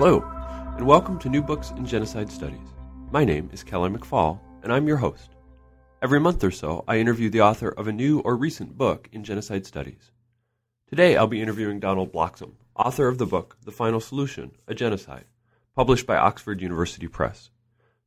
[0.00, 0.24] Hello,
[0.76, 2.68] and welcome to New Books in Genocide Studies.
[3.10, 5.30] My name is Keller McFall, and I'm your host.
[6.00, 9.24] Every month or so, I interview the author of a new or recent book in
[9.24, 10.12] genocide studies.
[10.88, 15.24] Today, I'll be interviewing Donald Bloxham, author of the book The Final Solution A Genocide,
[15.74, 17.50] published by Oxford University Press.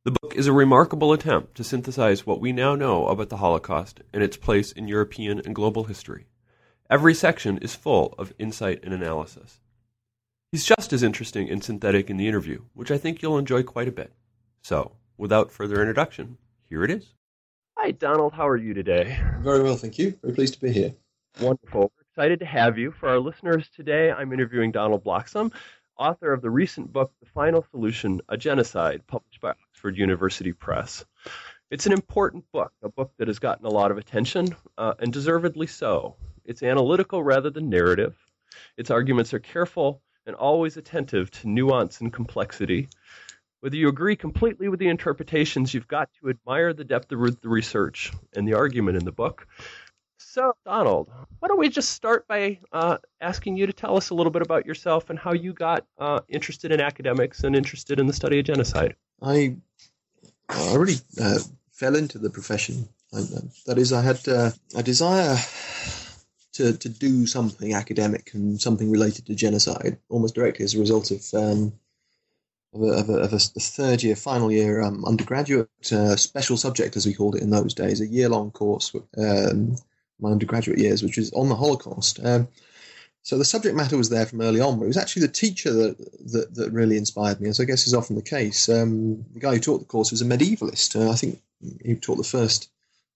[0.04, 4.00] The book is a remarkable attempt to synthesize what we now know about the Holocaust
[4.14, 6.24] and its place in European and global history.
[6.88, 9.60] Every section is full of insight and analysis.
[10.52, 13.88] He's just as interesting and synthetic in the interview, which I think you'll enjoy quite
[13.88, 14.12] a bit.
[14.60, 16.36] So, without further introduction,
[16.68, 17.14] here it is.
[17.78, 18.34] Hi, Donald.
[18.34, 19.18] How are you today?
[19.38, 20.18] Very well, thank you.
[20.20, 20.92] Very pleased to be here.
[21.40, 21.90] Wonderful.
[21.96, 22.92] We're excited to have you.
[22.92, 25.52] For our listeners today, I'm interviewing Donald Bloxham,
[25.96, 31.02] author of the recent book, The Final Solution A Genocide, published by Oxford University Press.
[31.70, 35.14] It's an important book, a book that has gotten a lot of attention, uh, and
[35.14, 36.16] deservedly so.
[36.44, 38.14] It's analytical rather than narrative.
[38.76, 42.88] Its arguments are careful and always attentive to nuance and complexity.
[43.60, 47.48] Whether you agree completely with the interpretations, you've got to admire the depth of the
[47.48, 49.46] research and the argument in the book.
[50.18, 54.14] So, Donald, why don't we just start by uh, asking you to tell us a
[54.14, 58.06] little bit about yourself and how you got uh, interested in academics and interested in
[58.06, 58.96] the study of genocide?
[59.20, 59.56] I,
[60.74, 61.38] really uh,
[61.72, 62.88] fell into the profession.
[63.12, 65.36] That is, I had uh, a desire
[66.52, 71.10] to, to do something academic and something related to genocide almost directly as a result
[71.10, 71.72] of um,
[72.74, 76.96] of, a, of, a, of a, third year, final year um, undergraduate uh, special subject,
[76.96, 78.94] as we called it in those days, a year long course.
[79.18, 79.76] Um,
[80.20, 82.20] my undergraduate years, which was on the Holocaust.
[82.24, 82.48] Um,
[83.22, 85.72] so the subject matter was there from early on, but it was actually the teacher
[85.72, 85.98] that
[86.32, 88.68] that, that really inspired me, as I guess is often the case.
[88.68, 90.96] Um, the guy who taught the course was a medievalist.
[90.96, 91.40] Uh, I think
[91.84, 92.70] he taught the first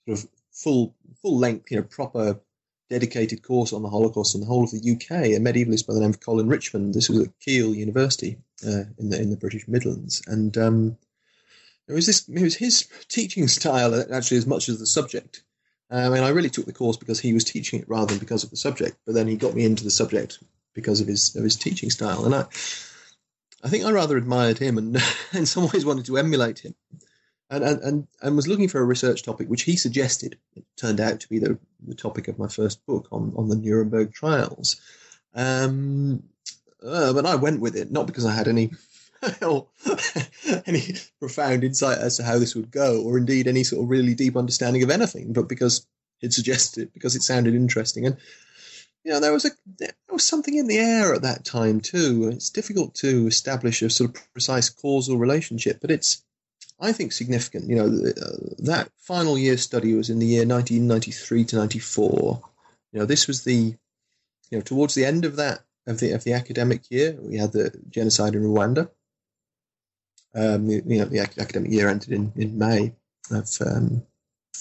[0.06, 2.38] sort of full full length, you know, proper
[2.88, 5.10] dedicated course on the Holocaust in the whole of the UK.
[5.10, 6.94] A medievalist by the name of Colin Richmond.
[6.94, 10.96] This was at Keele University uh, in the in the British Midlands, and um,
[11.88, 12.28] it was this.
[12.28, 15.42] It was his teaching style actually as much as the subject.
[15.88, 18.42] Um, and I really took the course because he was teaching it rather than because
[18.42, 18.96] of the subject.
[19.06, 20.42] But then he got me into the subject
[20.74, 22.46] because of his of his teaching style, and I
[23.62, 24.96] I think I rather admired him and
[25.32, 26.74] in some ways wanted to emulate him.
[27.48, 30.36] And, and, and and was looking for a research topic which he suggested.
[30.56, 33.54] It turned out to be the, the topic of my first book on, on the
[33.54, 34.80] Nuremberg trials.
[35.32, 36.24] Um,
[36.84, 38.72] uh, but I went with it, not because I had any
[40.66, 44.14] any profound insight as to how this would go, or indeed any sort of really
[44.14, 45.86] deep understanding of anything, but because
[46.20, 48.06] it suggested it, because it sounded interesting.
[48.06, 48.16] And
[49.04, 52.30] you know, there was a there was something in the air at that time too.
[52.32, 56.22] It's difficult to establish a sort of precise causal relationship, but it's
[56.78, 57.68] I think significant.
[57.68, 62.42] You know, uh, that final year study was in the year 1993 to 94.
[62.92, 63.74] You know, this was the
[64.50, 67.52] you know towards the end of that of the of the academic year, we had
[67.52, 68.90] the genocide in Rwanda.
[70.34, 72.92] Um, you know, the academic year ended in, in May
[73.30, 74.02] of, um,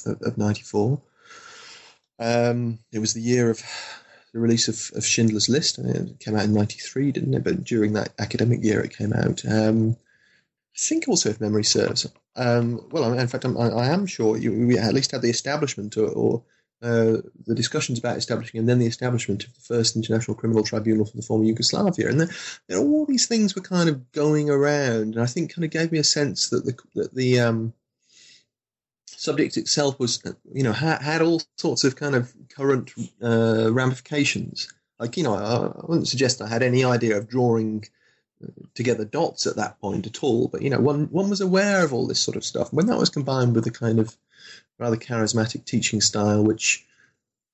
[0.06, 1.02] of, of 94.
[2.18, 3.62] Um, it was the year of
[4.34, 5.80] the release of, of Schindler's List.
[5.80, 7.44] It came out in 93, didn't it?
[7.44, 9.44] But during that academic year, it came out.
[9.46, 10.05] Um, I
[10.78, 14.78] think also, if memory serves, um, well, in fact, I'm, I, am sure you, we
[14.78, 16.44] at least had the establishment or, or
[16.82, 21.06] uh, the discussions about establishing and then the establishment of the first International Criminal Tribunal
[21.06, 22.10] for the former Yugoslavia.
[22.10, 22.30] And
[22.78, 26.00] all these things were kind of going around, and I think kind of gave me
[26.00, 27.74] a sense that the, that the um,
[29.06, 30.22] subject itself was,
[30.54, 32.92] you know, had, had all sorts of kind of current
[33.24, 34.72] uh, ramifications.
[35.00, 37.86] Like, you know, I, I wouldn't suggest I had any idea of drawing
[38.44, 41.84] uh, together dots at that point at all, but, you know, one, one was aware
[41.84, 42.74] of all this sort of stuff.
[42.74, 44.16] When that was combined with the kind of
[44.78, 46.86] rather charismatic teaching style, which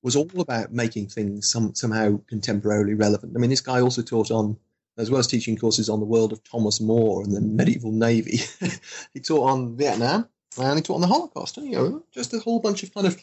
[0.02, 3.34] was all about making things some, somehow contemporarily relevant.
[3.36, 4.58] I mean, this guy also taught on,
[4.98, 8.40] as well as teaching courses on the world of Thomas More and the medieval navy,
[9.14, 10.28] he taught on Vietnam
[10.60, 11.58] and he taught on the Holocaust.
[11.58, 13.18] And, you know, just a whole bunch of kind of.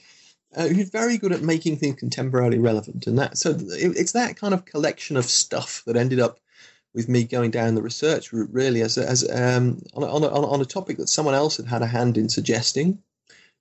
[0.56, 4.34] Uh, he's very good at making things contemporarily relevant, and that so it, it's that
[4.38, 6.40] kind of collection of stuff that ended up
[6.94, 10.46] with me going down the research route, really, as as um, on, a, on, a,
[10.46, 13.02] on a topic that someone else had had a hand in suggesting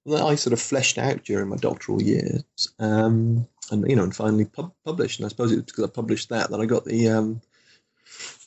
[0.06, 2.44] that I sort of fleshed out during my doctoral years,
[2.80, 5.20] um, and you know, and finally pub- published.
[5.20, 7.42] And I suppose it was because I published that that I got the um,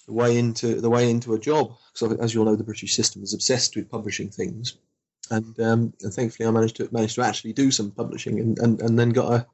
[0.06, 1.76] the way into the way into a job.
[1.92, 4.78] Because as you all know, the British system is obsessed with publishing things,
[5.30, 8.80] and, um, and thankfully I managed to managed to actually do some publishing, and, and,
[8.80, 9.46] and then got a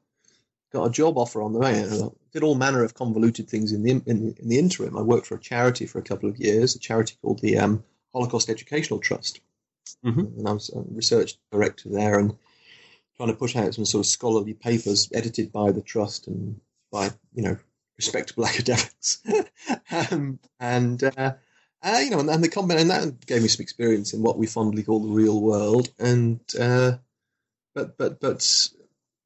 [0.77, 1.83] got a job offer on the way.
[2.31, 4.97] Did all manner of convoluted things in the in, in the interim.
[4.97, 7.83] I worked for a charity for a couple of years, a charity called the um,
[8.13, 9.41] Holocaust Educational Trust,
[10.05, 10.39] mm-hmm.
[10.39, 12.37] and I was a research director there, and
[13.15, 16.59] trying to push out some sort of scholarly papers edited by the trust and
[16.91, 17.57] by you know
[17.97, 19.23] respectable academics,
[20.11, 21.33] um, and uh,
[21.81, 24.37] uh, you know, and, and the comment and that gave me some experience in what
[24.37, 26.91] we fondly call the real world, and uh,
[27.73, 28.69] but but but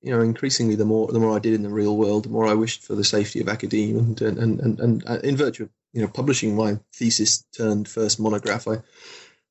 [0.02, 2.48] you know, increasingly the more the more I did in the real world, the more
[2.48, 5.70] I wished for the safety of academia, and and and, and, uh, in virtue of
[5.94, 8.82] you know publishing my thesis turned first monograph, I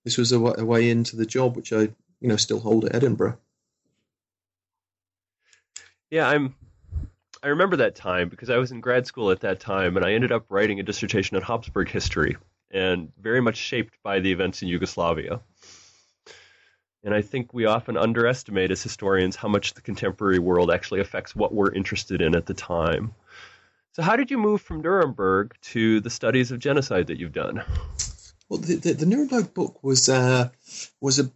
[0.05, 1.83] this was a, a way into the job which I
[2.21, 3.39] you know still hold at Edinburgh.
[6.11, 6.55] Yeah, I'm
[7.43, 10.13] I remember that time because I was in grad school at that time, and I
[10.13, 12.37] ended up writing a dissertation on Habsburg history,
[12.71, 15.41] and very much shaped by the events in Yugoslavia.
[17.03, 21.35] And I think we often underestimate as historians how much the contemporary world actually affects
[21.35, 23.15] what we're interested in at the time.
[23.93, 27.65] So, how did you move from Nuremberg to the studies of genocide that you've done?
[28.49, 30.51] Well, the, the, the Nuremberg book was uh,
[31.01, 31.31] was a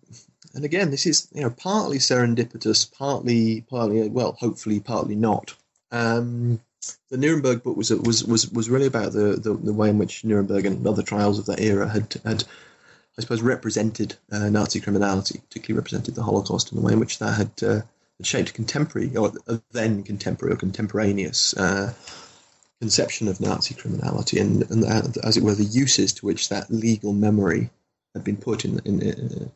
[0.55, 5.55] and again, this is you know partly serendipitous, partly partly well, hopefully partly not.
[5.91, 6.61] Um,
[7.11, 10.25] the Nuremberg book was was was was really about the, the, the, way in which
[10.25, 12.45] Nuremberg and other trials of that era had had,
[13.19, 17.19] I suppose, represented uh, Nazi criminality, particularly represented the Holocaust, and the way in which
[17.19, 17.83] that had, uh,
[18.23, 19.33] shaped contemporary or
[19.73, 21.93] then contemporary or contemporaneous uh,
[22.81, 27.13] conception of Nazi criminality, and, and as it were, the uses to which that legal
[27.13, 27.71] memory
[28.15, 29.51] had been put in, in, in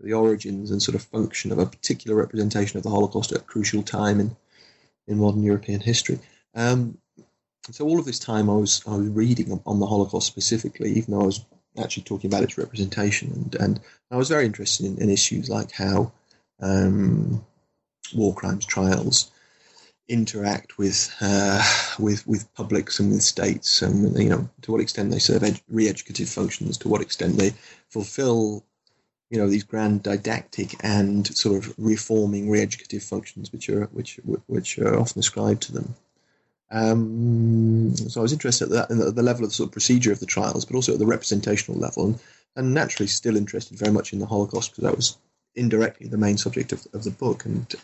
[0.00, 3.44] the origins and sort of function of a particular representation of the Holocaust at a
[3.44, 4.36] crucial time in,
[5.06, 6.18] in modern European history.
[6.54, 6.98] Um,
[7.70, 11.14] so all of this time I was I was reading on the Holocaust specifically, even
[11.14, 11.44] though I was
[11.78, 13.80] actually talking about its representation, and, and
[14.10, 16.12] I was very interested in, in issues like how
[16.60, 17.44] um,
[18.14, 19.30] war crimes trials
[20.08, 21.62] interact with uh,
[21.98, 25.60] with with publics and with states, and you know to what extent they serve ed-
[25.68, 27.52] re-educative functions, to what extent they
[27.88, 28.64] fulfil
[29.30, 34.78] you know these grand didactic and sort of reforming re-educative functions which are which which
[34.78, 35.94] are often ascribed to them.
[36.72, 39.72] Um, so I was interested at that in the, the, level of the sort of
[39.72, 42.18] procedure of the trials, but also at the representational level, and,
[42.56, 45.18] and naturally still interested very much in the Holocaust because that was
[45.54, 47.44] indirectly the main subject of, of the book.
[47.44, 47.74] And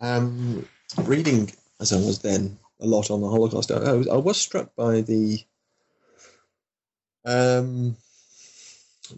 [0.00, 0.68] um,
[1.04, 4.36] reading as I was then a lot on the Holocaust, I, I, was, I was
[4.36, 5.42] struck by the
[7.24, 7.96] um,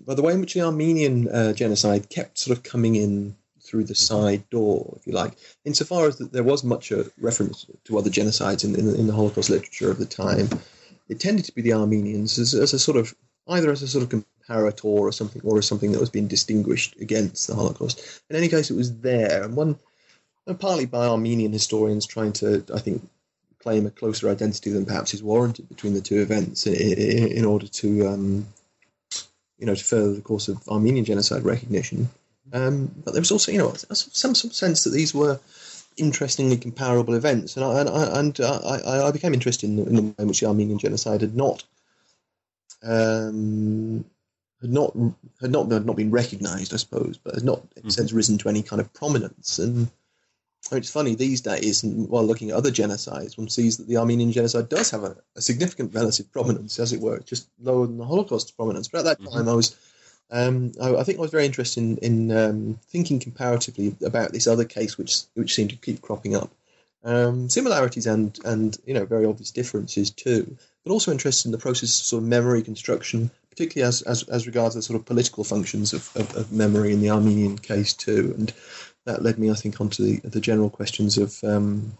[0.06, 3.36] by the way in which the Armenian uh, genocide kept sort of coming in
[3.72, 5.32] through the side door, if you like,
[5.64, 9.14] insofar as that there was much a reference to other genocides in, in, in, the
[9.14, 10.46] Holocaust literature of the time,
[11.08, 13.14] it tended to be the Armenians as, as, a sort of
[13.48, 16.94] either as a sort of comparator or something, or as something that was being distinguished
[17.00, 18.22] against the Holocaust.
[18.28, 19.78] In any case, it was there, and one,
[20.46, 23.08] and partly by Armenian historians trying to, I think,
[23.58, 27.44] claim a closer identity than perhaps is warranted between the two events in, in, in
[27.46, 28.46] order to um,
[29.58, 32.10] you know, to further the course of Armenian genocide recognition.
[32.52, 35.38] Um, but there was also, you know, some, some sense that these were
[35.96, 39.94] interestingly comparable events, and I, and I, and I, I became interested in the, in
[39.94, 41.64] the, way in which the Armenian genocide had not
[42.82, 44.04] um,
[44.60, 44.96] had not
[45.40, 48.16] had not had not been recognised, I suppose, but had not, in sense, mm-hmm.
[48.16, 49.58] risen to any kind of prominence.
[49.58, 49.88] And
[50.70, 54.32] it's funny these days, and while looking at other genocides, one sees that the Armenian
[54.32, 58.04] genocide does have a, a significant relative prominence, as it were, just lower than the
[58.04, 58.88] Holocaust's prominence.
[58.88, 59.36] But at that mm-hmm.
[59.36, 59.76] time, I was,
[60.32, 64.46] um, I, I, think, I was very interested in, in um, thinking comparatively about this
[64.46, 66.50] other case, which which seemed to keep cropping up.
[67.04, 71.58] Um, similarities and and you know very obvious differences too, but also interested in the
[71.58, 75.44] process of sort of memory construction, particularly as as, as regards the sort of political
[75.44, 78.54] functions of, of, of memory in the Armenian case too, and
[79.04, 81.92] that led me, I think, onto the, the general questions of um,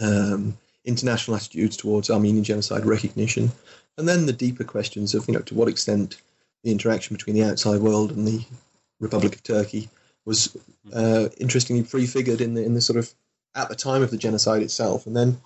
[0.00, 3.50] um, international attitudes towards Armenian genocide recognition,
[3.98, 6.16] and then the deeper questions of, you know, to what extent
[6.66, 8.44] the interaction between the outside world and the
[8.98, 9.88] Republic of Turkey
[10.24, 10.56] was
[10.92, 13.08] uh, interestingly prefigured in the in the sort of
[13.54, 15.40] at the time of the genocide itself, and then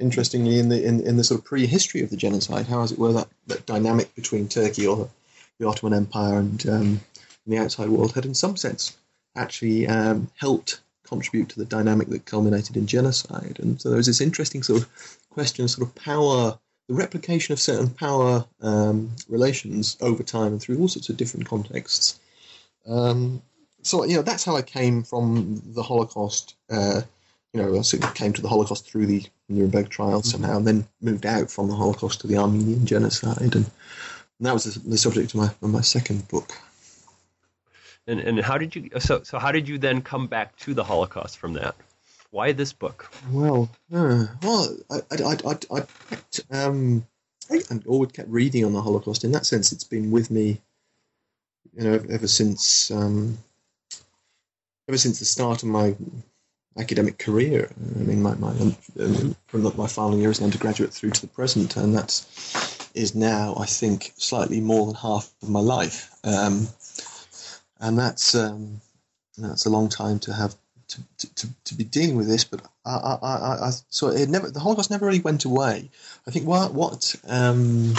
[0.00, 2.98] interestingly in the in, in the sort of prehistory of the genocide, how as it
[2.98, 5.10] were that, that dynamic between Turkey or
[5.58, 7.00] the Ottoman Empire and, um,
[7.44, 8.96] and the outside world had in some sense
[9.36, 13.58] actually um, helped contribute to the dynamic that culminated in genocide.
[13.60, 16.58] And so there was this interesting sort of question sort of power,
[16.88, 21.46] the replication of certain power um, relations over time and through all sorts of different
[21.46, 22.18] contexts.
[22.86, 23.42] Um,
[23.82, 27.02] so you know that's how I came from the Holocaust uh,
[27.52, 30.42] you know, I came to the Holocaust through the Nuremberg trials mm-hmm.
[30.42, 33.70] somehow, and then moved out from the Holocaust to the Armenian genocide, and, and
[34.40, 36.52] that was the, the subject of my of my second book.
[38.06, 40.84] And and how did you so so how did you then come back to the
[40.84, 41.74] Holocaust from that?
[42.32, 43.12] Why this book?
[43.30, 45.82] Well, uh, well, I I I, I,
[46.50, 47.06] I um,
[47.50, 49.22] I always kept reading on the Holocaust.
[49.22, 50.62] In that sense, it's been with me,
[51.76, 53.36] you know, ever since um,
[54.88, 55.94] ever since the start of my
[56.78, 57.70] academic career.
[57.78, 61.26] I mean, my, my um, from my final year as an undergraduate through to the
[61.26, 62.24] present, and that
[62.94, 66.10] is now, I think, slightly more than half of my life.
[66.24, 66.66] Um,
[67.78, 68.80] and that's um,
[69.36, 70.56] that's a long time to have
[71.18, 72.44] to, to, to, be dealing with this.
[72.44, 75.90] But I, I, I, I so it never the Holocaust never really went away.
[76.26, 77.94] I think what what um,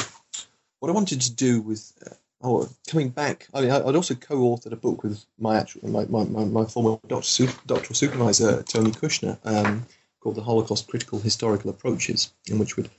[0.80, 4.74] what I wanted to do with uh, oh, coming back, I mean, I'd also co-authored
[4.74, 9.38] a book with my actual my, my, my, my former doctor, doctoral supervisor Tony Kushner
[9.46, 9.86] um,
[10.20, 12.90] called the Holocaust Critical Historical Approaches, in which we'd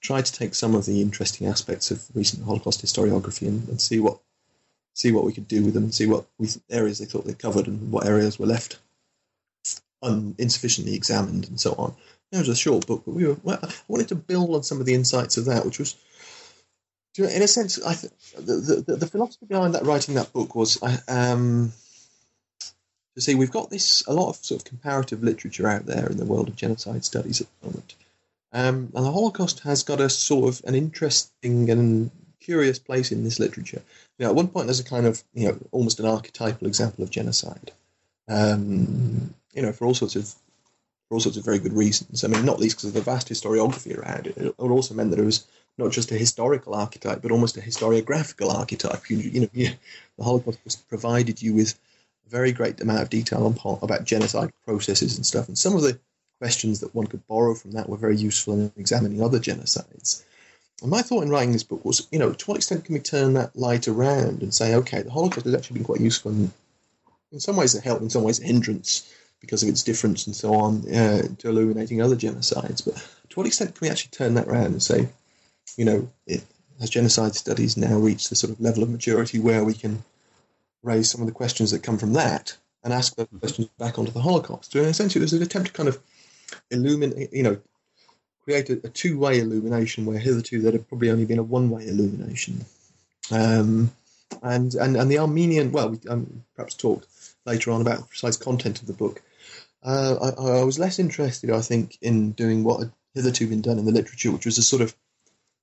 [0.00, 4.00] try to take some of the interesting aspects of recent Holocaust historiography and, and see
[4.00, 4.20] what
[4.96, 6.24] see what we could do with them, see what
[6.70, 8.78] areas they thought they covered and what areas were left
[10.04, 11.94] un, insufficiently examined and so on.
[12.32, 14.80] It was a short book, but we were well, I wanted to build on some
[14.80, 15.96] of the insights of that, which was,
[17.16, 20.82] in a sense, I th- the, the, the philosophy behind that writing that book was
[21.08, 21.72] um,
[23.14, 26.16] to see we've got this a lot of sort of comparative literature out there in
[26.16, 27.94] the world of genocide studies at the moment,
[28.52, 33.24] um, and the Holocaust has got a sort of an interesting and curious place in
[33.24, 33.82] this literature.
[34.18, 37.10] Know, at one point, there's a kind of, you know, almost an archetypal example of
[37.10, 37.72] genocide.
[38.28, 40.34] Um, you know, for all sorts of
[41.08, 42.24] for all sorts of very good reasons.
[42.24, 44.36] I mean, not least because of the vast historiography around it.
[44.36, 45.46] It also meant that it was
[45.76, 49.10] not just a historical archetype, but almost a historiographical archetype.
[49.10, 49.70] You, you know, you,
[50.16, 51.78] the Holocaust provided you with
[52.26, 55.48] a very great amount of detail on, about genocide processes and stuff.
[55.48, 55.98] And some of the
[56.38, 60.24] questions that one could borrow from that were very useful in examining other genocides.
[60.80, 63.00] And my thought in writing this book was, you know, to what extent can we
[63.00, 66.52] turn that light around and say, okay, the Holocaust has actually been quite useful in,
[67.32, 69.12] in some ways a help, in some ways a hindrance
[69.44, 72.84] because of its difference and so on uh, to illuminating other genocides.
[72.84, 72.96] But
[73.30, 75.08] to what extent can we actually turn that around and say,
[75.76, 76.42] you know, it,
[76.80, 80.02] has genocide studies now reached the sort of level of maturity where we can
[80.82, 84.10] raise some of the questions that come from that and ask those questions back onto
[84.10, 84.72] the Holocaust?
[84.72, 86.00] So in a sense, it was an attempt to kind of
[86.70, 87.58] illuminate, you know,
[88.42, 92.64] create a, a two-way illumination where hitherto there had probably only been a one-way illumination.
[93.30, 93.92] Um,
[94.42, 97.06] and, and and the Armenian, well, we um, perhaps talked
[97.46, 99.22] later on about the precise content of the book.
[99.84, 103.78] Uh, I, I, was less interested, I think, in doing what had hitherto been done
[103.78, 104.94] in the literature, which was a sort of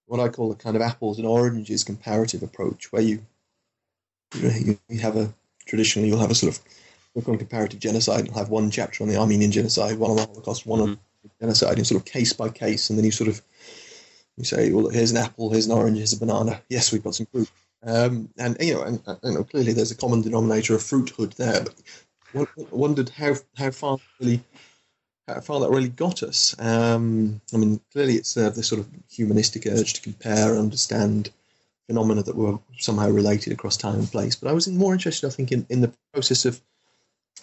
[0.06, 3.26] what I call a kind of apples and oranges comparative approach, where you
[4.36, 5.34] you, have a
[5.66, 6.62] traditionally you'll have a sort of
[7.16, 8.28] book on comparative genocide.
[8.28, 10.92] You'll have one chapter on the Armenian genocide, one on the Holocaust, one mm-hmm.
[10.92, 13.42] on genocide in sort of case by case, and then you sort of
[14.38, 16.62] you say, well, here's an apple, here's an orange, here's a banana.
[16.70, 17.50] Yes, we've got some fruit.
[17.84, 21.64] Um, and you know, and, you know, clearly there's a common denominator of fruithood there.
[21.64, 21.74] But
[22.72, 24.44] wondered how how far really
[25.28, 26.56] how far that really got us.
[26.60, 31.32] Um, I mean, clearly it's uh, the sort of humanistic urge to compare, and understand
[31.88, 34.36] phenomena that were somehow related across time and place.
[34.36, 36.62] But I was more interested, I think, in, in the process of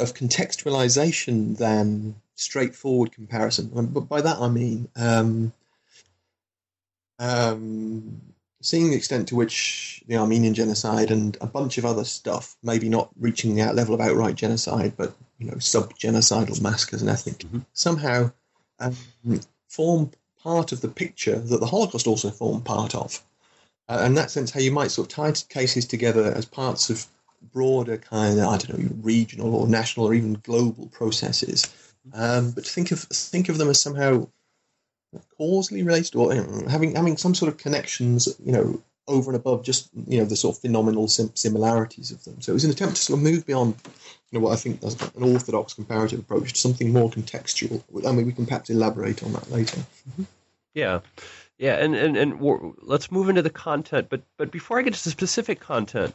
[0.00, 3.70] of contextualization than straightforward comparison.
[3.92, 5.52] But by that I mean um,
[7.18, 8.20] um,
[8.68, 12.90] seeing the extent to which the Armenian genocide and a bunch of other stuff, maybe
[12.90, 17.60] not reaching that level of outright genocide, but you know, sub-genocidal massacres and ethnic, mm-hmm.
[17.72, 18.30] somehow
[18.78, 18.94] um,
[19.68, 20.10] form
[20.42, 23.22] part of the picture that the Holocaust also formed part of.
[23.88, 27.06] Uh, in that sense, how you might sort of tie cases together as parts of
[27.54, 31.66] broader kind of I don't know regional or national or even global processes,
[32.12, 34.28] um, but think of think of them as somehow
[35.36, 39.36] causally related or you know, having having some sort of connections, you know, over and
[39.36, 42.40] above just you know the sort of phenomenal sim- similarities of them.
[42.40, 43.74] So it was an attempt to sort of move beyond
[44.30, 47.82] you know what I think is an orthodox comparative approach to something more contextual.
[48.06, 49.78] I mean, we can perhaps elaborate on that later.
[49.78, 50.24] Mm-hmm.
[50.74, 51.00] Yeah.
[51.58, 54.08] Yeah, and, and, and let's move into the content.
[54.08, 56.14] But but before I get to the specific content,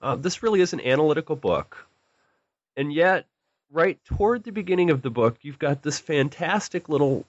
[0.00, 1.86] uh, this really is an analytical book,
[2.74, 3.26] and yet,
[3.70, 7.26] right toward the beginning of the book, you've got this fantastic little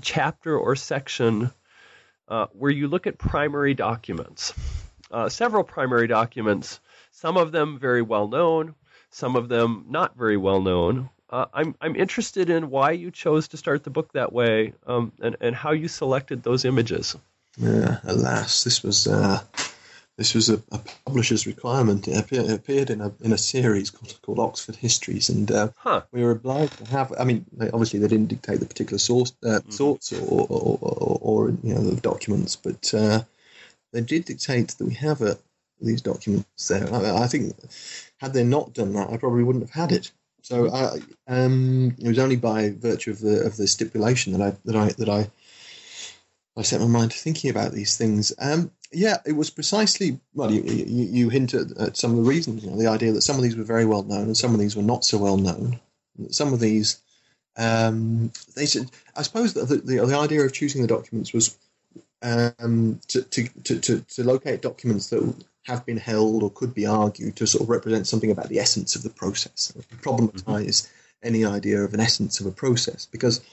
[0.00, 1.50] chapter or section
[2.28, 4.52] uh, where you look at primary documents,
[5.10, 6.80] uh, several primary documents.
[7.12, 8.74] Some of them very well known,
[9.10, 11.08] some of them not very well known.
[11.30, 15.12] Uh, I'm I'm interested in why you chose to start the book that way, um,
[15.20, 17.16] and and how you selected those images.
[17.56, 19.42] Yeah, alas, this was uh,
[20.16, 22.08] this was a, a publisher's requirement.
[22.08, 25.68] It appeared, it appeared, in a in a series called, called Oxford Histories, and uh,
[25.76, 26.02] huh.
[26.10, 27.12] we were obliged to have.
[27.18, 29.72] I mean, obviously they didn't dictate the particular source uh, mm.
[29.72, 33.22] sorts or or, or, or, you know the documents, but uh,
[33.92, 35.36] they did dictate that we have a,
[35.80, 36.92] these documents there.
[36.92, 37.54] I, I, think
[38.18, 40.10] had they not done that, I probably wouldn't have had it.
[40.40, 44.56] So I, um, it was only by virtue of the of the stipulation that I
[44.64, 45.30] that I that I
[46.56, 48.32] I set my mind to thinking about these things.
[48.38, 50.50] Um, yeah, it was precisely well.
[50.50, 52.64] You, you, you hinted at some of the reasons.
[52.64, 54.60] You know, the idea that some of these were very well known and some of
[54.60, 55.80] these were not so well known.
[56.30, 57.00] Some of these,
[57.56, 58.90] um, they said.
[59.16, 61.56] I suppose the, the, the idea of choosing the documents was
[62.22, 67.36] um, to, to, to, to, locate documents that have been held or could be argued
[67.36, 71.26] to sort of represent something about the essence of the process, problematize mm-hmm.
[71.26, 73.06] any idea of an essence of a process.
[73.06, 73.44] Because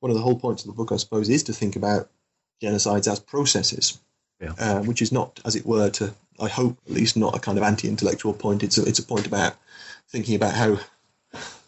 [0.00, 2.10] one of the whole points of the book, I suppose, is to think about
[2.62, 3.98] genocides as processes,
[4.40, 4.52] yeah.
[4.58, 7.58] uh, which is not, as it were, to I hope at least not a kind
[7.58, 8.62] of anti-intellectual point.
[8.62, 9.54] It's a, it's a point about
[10.08, 10.80] thinking about how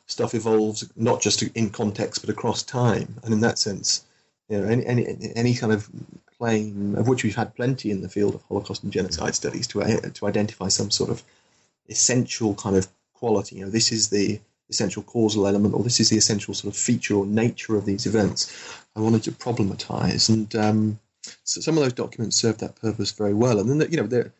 [0.07, 3.17] stuff evolves, not just in context but across time.
[3.23, 4.05] And in that sense,
[4.49, 5.89] you know, any any, any kind of
[6.39, 9.83] claim of which we've had plenty in the field of Holocaust and genocide studies to
[9.83, 11.23] uh, to identify some sort of
[11.89, 13.57] essential kind of quality.
[13.57, 16.79] You know, this is the essential causal element, or this is the essential sort of
[16.79, 18.83] feature or nature of these events.
[18.97, 20.99] I wanted to problematize, and um,
[21.45, 23.59] so some of those documents serve that purpose very well.
[23.59, 24.33] And then, you know, they're,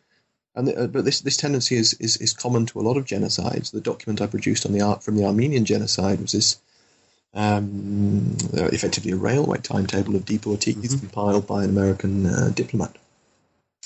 [0.55, 3.05] and the, uh, but this this tendency is, is is common to a lot of
[3.05, 3.71] genocides.
[3.71, 6.59] The document I produced on the art from the Armenian genocide was this.
[7.33, 10.97] Um, effectively, a railway timetable of deportees mm-hmm.
[10.97, 12.95] compiled by an American uh, diplomat,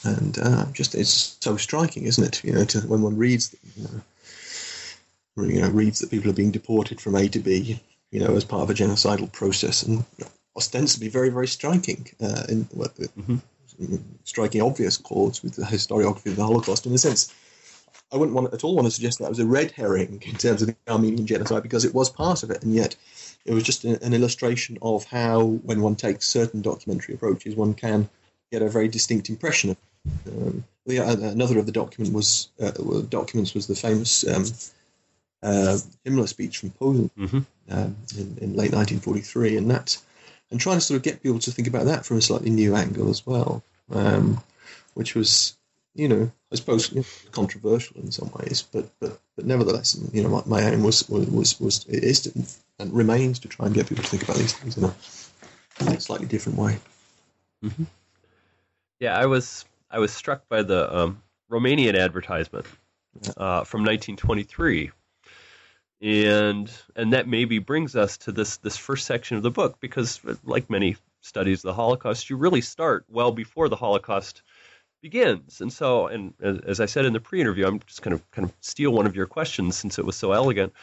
[0.06, 2.44] and uh, just it's so striking, isn't it?
[2.46, 6.52] You know, to, when one reads, you know, you know, reads that people are being
[6.52, 7.82] deported from A to B,
[8.12, 10.06] you know, as part of a genocidal process, and
[10.56, 13.38] ostensibly very, very striking uh, in mm-hmm.
[14.24, 16.86] striking obvious chords with the historiography of the Holocaust.
[16.86, 17.34] In a sense,
[18.12, 20.36] I wouldn't want at all want to suggest that it was a red herring in
[20.36, 22.96] terms of the Armenian genocide because it was part of it, and yet
[23.46, 28.10] it was just an illustration of how, when one takes certain documentary approaches, one can
[28.52, 29.78] get a very distinct impression of.
[30.28, 32.72] Um, the, uh, another of the document was uh,
[33.10, 34.46] documents was the famous um,
[35.44, 37.40] uh, Himmler speech from Posen mm-hmm.
[37.70, 39.98] um, in, in, late 1943, and that,
[40.52, 42.76] and trying to sort of get people to think about that from a slightly new
[42.76, 44.42] angle as well, um,
[44.94, 45.58] which was,
[45.96, 50.22] you know, I suppose you know, controversial in some ways, but but but nevertheless, you
[50.22, 52.34] know, my, my aim was was was it is to,
[52.80, 54.94] and remains to try and get people to think about these things in a,
[55.80, 56.78] in a slightly different way.
[57.64, 57.84] Mm-hmm.
[59.00, 62.66] Yeah, I was I was struck by the um, Romanian advertisement
[63.38, 64.92] uh, from 1923
[66.02, 70.20] and and that maybe brings us to this this first section of the book because
[70.44, 74.42] like many studies of the holocaust you really start well before the holocaust
[75.02, 75.62] begins.
[75.62, 78.54] And so and as i said in the pre-interview i'm just going to kind of
[78.62, 80.74] steal one of your questions since it was so elegant.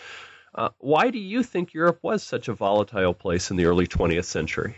[0.54, 4.24] Uh, why do you think europe was such a volatile place in the early 20th
[4.24, 4.76] century?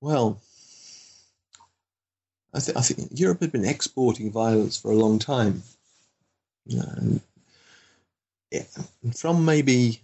[0.00, 0.40] Well
[2.52, 5.62] I, th- I think europe had been exporting violence for a long time
[6.74, 7.20] um,
[8.50, 8.62] yeah,
[9.14, 10.00] from maybe,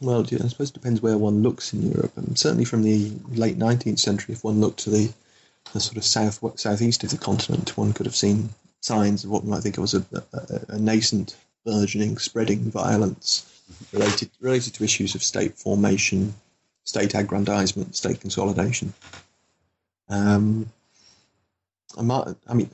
[0.00, 2.16] well, I suppose it depends where one looks in Europe.
[2.16, 5.12] And certainly from the late 19th century, if one looked to the,
[5.72, 9.44] the sort of south southeast of the continent, one could have seen signs of what
[9.44, 13.48] we might think of as a, a, a nascent, burgeoning, spreading violence
[13.92, 16.34] related related to issues of state formation,
[16.84, 18.92] state aggrandizement, state consolidation.
[20.08, 20.70] Um,
[21.98, 22.70] I, mean,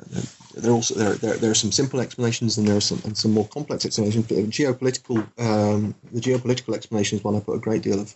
[0.55, 3.17] there are also there, there, there are some simple explanations and there are some and
[3.17, 4.27] some more complex explanations.
[4.27, 8.15] But the geopolitical um, the geopolitical explanation is one I put a great deal of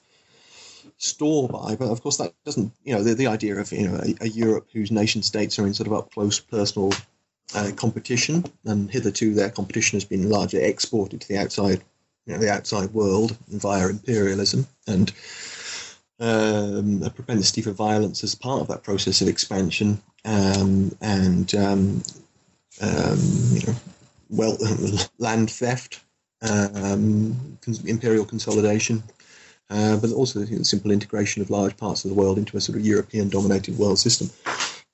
[0.99, 1.77] store by.
[1.77, 4.29] But of course, that doesn't you know the, the idea of you know a, a
[4.29, 6.93] Europe whose nation states are in sort of up close personal
[7.55, 11.83] uh, competition, and hitherto their competition has been largely exported to the outside
[12.27, 15.13] you know the outside world via imperialism and
[16.21, 22.03] um, a propensity for violence as part of that process of expansion, um, and um,
[22.81, 23.19] um
[23.53, 23.75] you know,
[24.31, 24.57] well,
[25.19, 26.01] land theft,
[26.43, 29.03] um, imperial consolidation,
[29.71, 32.79] uh, but also the simple integration of large parts of the world into a sort
[32.79, 34.31] of European-dominated world system.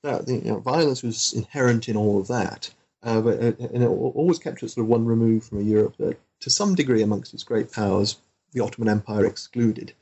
[0.03, 2.69] That you know, violence was inherent in all of that,
[3.03, 5.97] uh, but uh, and it always kept it sort of one remove from a Europe
[5.97, 8.17] that, to some degree, amongst its great powers,
[8.53, 9.93] the Ottoman Empire excluded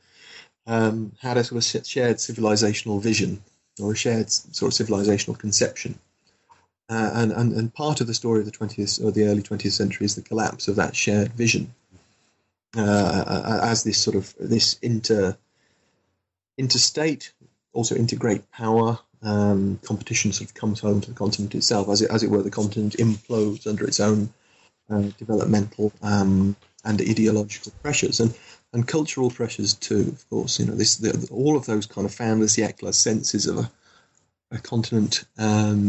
[0.68, 3.42] um, had a sort of shared civilizational vision
[3.80, 5.98] or a shared sort of civilizational conception.
[6.90, 9.72] Uh, and, and, and part of the story of the 20th or the early 20th
[9.72, 11.74] century is the collapse of that shared vision
[12.76, 15.36] uh, as this sort of this inter
[16.56, 17.32] interstate,
[17.72, 22.10] also integrate power um, competition sort of comes home to the continent itself, as it
[22.10, 24.32] as it were, the continent implodes under its own
[24.88, 28.34] developmental um, and ideological pressures and
[28.72, 30.08] and cultural pressures too.
[30.08, 33.58] Of course, you know this the, all of those kind of fan siècle senses of
[33.58, 33.70] a,
[34.50, 35.88] a continent um,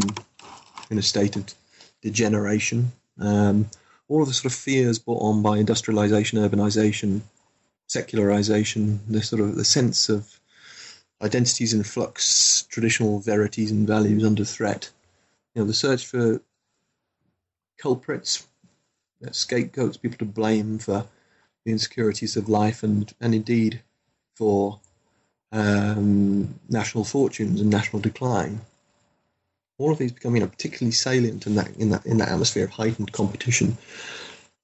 [0.89, 1.53] in a state of
[2.01, 2.91] degeneration.
[3.19, 3.69] Um,
[4.07, 7.21] all of the sort of fears brought on by industrialization, urbanization,
[7.87, 10.39] secularization, the sort of the sense of
[11.21, 14.89] identities in flux, traditional verities and values under threat.
[15.53, 16.41] You know, the search for
[17.77, 18.47] culprits,
[19.31, 21.05] scapegoats, people to blame for
[21.65, 23.81] the insecurities of life, and and indeed
[24.35, 24.79] for
[25.51, 28.61] um, national fortunes and national decline.
[29.77, 32.65] All of these become, you know, particularly salient in that in that in that atmosphere
[32.65, 33.77] of heightened competition.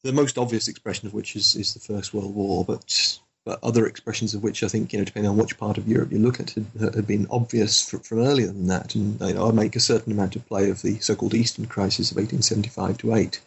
[0.04, 3.86] The most obvious expression of which is, is the First World War, but but other
[3.86, 6.40] expressions of which I think, you know, depending on which part of Europe you look
[6.40, 8.96] at, had, been obvious from, from, earlier than that.
[8.96, 12.10] And you know, I make a certain amount of play of the so-called Eastern Crisis
[12.10, 13.40] of 1875 to 8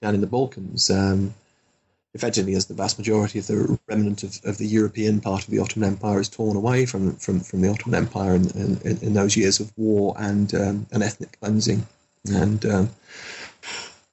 [0.00, 0.90] down in the Balkans.
[0.90, 1.34] Um,
[2.14, 5.60] effectively, as the vast majority of the remnant of, of, the European part of the
[5.60, 9.36] Ottoman Empire is torn away from from, from the Ottoman Empire in, in, in those
[9.36, 11.86] years of war and um, an ethnic cleansing.
[12.26, 12.90] And um,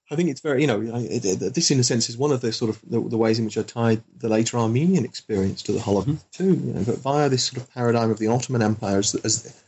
[0.10, 2.40] I think it's very, you know, it, it, this in a sense is one of
[2.40, 5.74] the sort of the, the, ways in which I tied the later Armenian experience to
[5.74, 6.44] the Holocaust mm-hmm.
[6.44, 6.68] too.
[6.68, 9.62] You know, but via this sort of paradigm of the Ottoman Empire as, as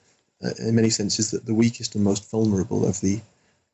[0.43, 3.19] uh, in many senses, the, the weakest and most vulnerable of the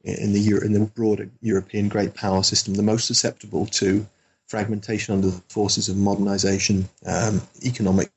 [0.05, 4.07] in the Euro, in the broader European great power system, the most susceptible to
[4.47, 8.11] fragmentation under the forces of modernization, um, economic,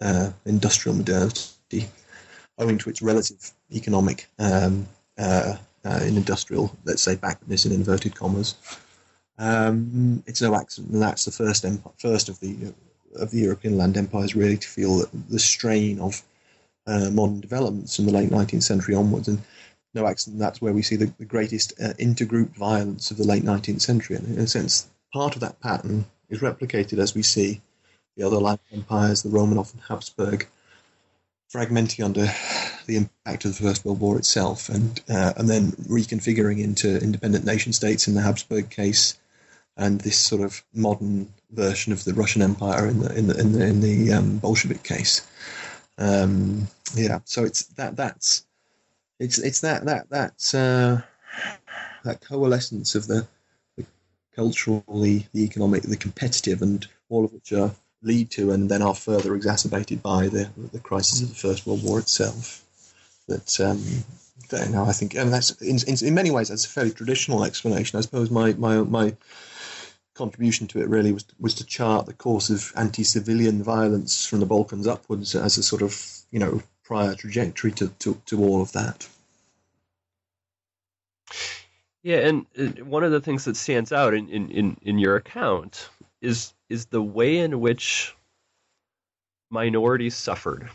[0.00, 1.86] uh, industrial modernity,
[2.58, 4.86] owing to its relative economic um,
[5.18, 8.54] uh, uh, in industrial, let's say, backwardness in inverted commas.
[9.38, 12.72] Um, it's no accident that that's the first empire, first of the
[13.16, 16.22] of the European land empires really to feel the strain of
[16.86, 19.40] uh, modern developments from the late 19th century onwards, and
[19.94, 23.42] no accident that's where we see the, the greatest uh, intergroup violence of the late
[23.42, 24.16] 19th century.
[24.16, 27.60] And in a sense, part of that pattern is replicated as we see
[28.16, 30.46] the other land empires, the Romanov and Habsburg,
[31.52, 32.26] fragmenting under
[32.86, 37.44] the impact of the First World War itself, and uh, and then reconfiguring into independent
[37.44, 39.18] nation states in the Habsburg case,
[39.76, 43.52] and this sort of modern version of the Russian Empire in the in the in
[43.52, 45.26] the, in the um, Bolshevik case.
[45.98, 48.44] Um, yeah, so it's that that's
[49.18, 51.02] it's it's that that that's uh,
[52.04, 53.26] that coalescence of the,
[53.76, 53.84] the
[54.34, 58.82] cultural, the, the economic, the competitive, and all of which are lead to and then
[58.82, 62.62] are further exacerbated by the the crisis of the First World War itself
[63.28, 63.82] that um,
[64.50, 67.44] that, know, I think, and that's in, in, in, many ways that's a fairly traditional
[67.44, 67.98] explanation.
[67.98, 69.16] I suppose my my my
[70.14, 74.46] contribution to it really was was to chart the course of anti-civilian violence from the
[74.46, 76.00] Balkans upwards as a sort of
[76.30, 79.08] you know prior trajectory to to, to all of that.
[82.02, 82.46] Yeah, and
[82.86, 85.88] one of the things that stands out in, in, in, your account
[86.20, 88.14] is is the way in which
[89.50, 90.68] minorities suffered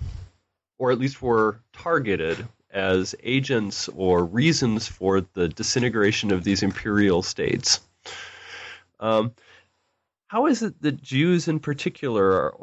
[0.79, 7.21] or at least were targeted as agents or reasons for the disintegration of these imperial
[7.21, 7.81] states.
[8.99, 9.33] Um,
[10.27, 12.53] how is it that Jews in particular,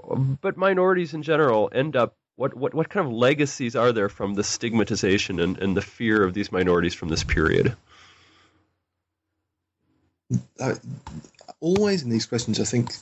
[0.40, 2.16] but minorities in general, end up?
[2.36, 6.22] What, what, what kind of legacies are there from the stigmatization and, and the fear
[6.22, 7.74] of these minorities from this period?
[10.60, 10.74] Uh,
[11.60, 12.92] always in these questions, I think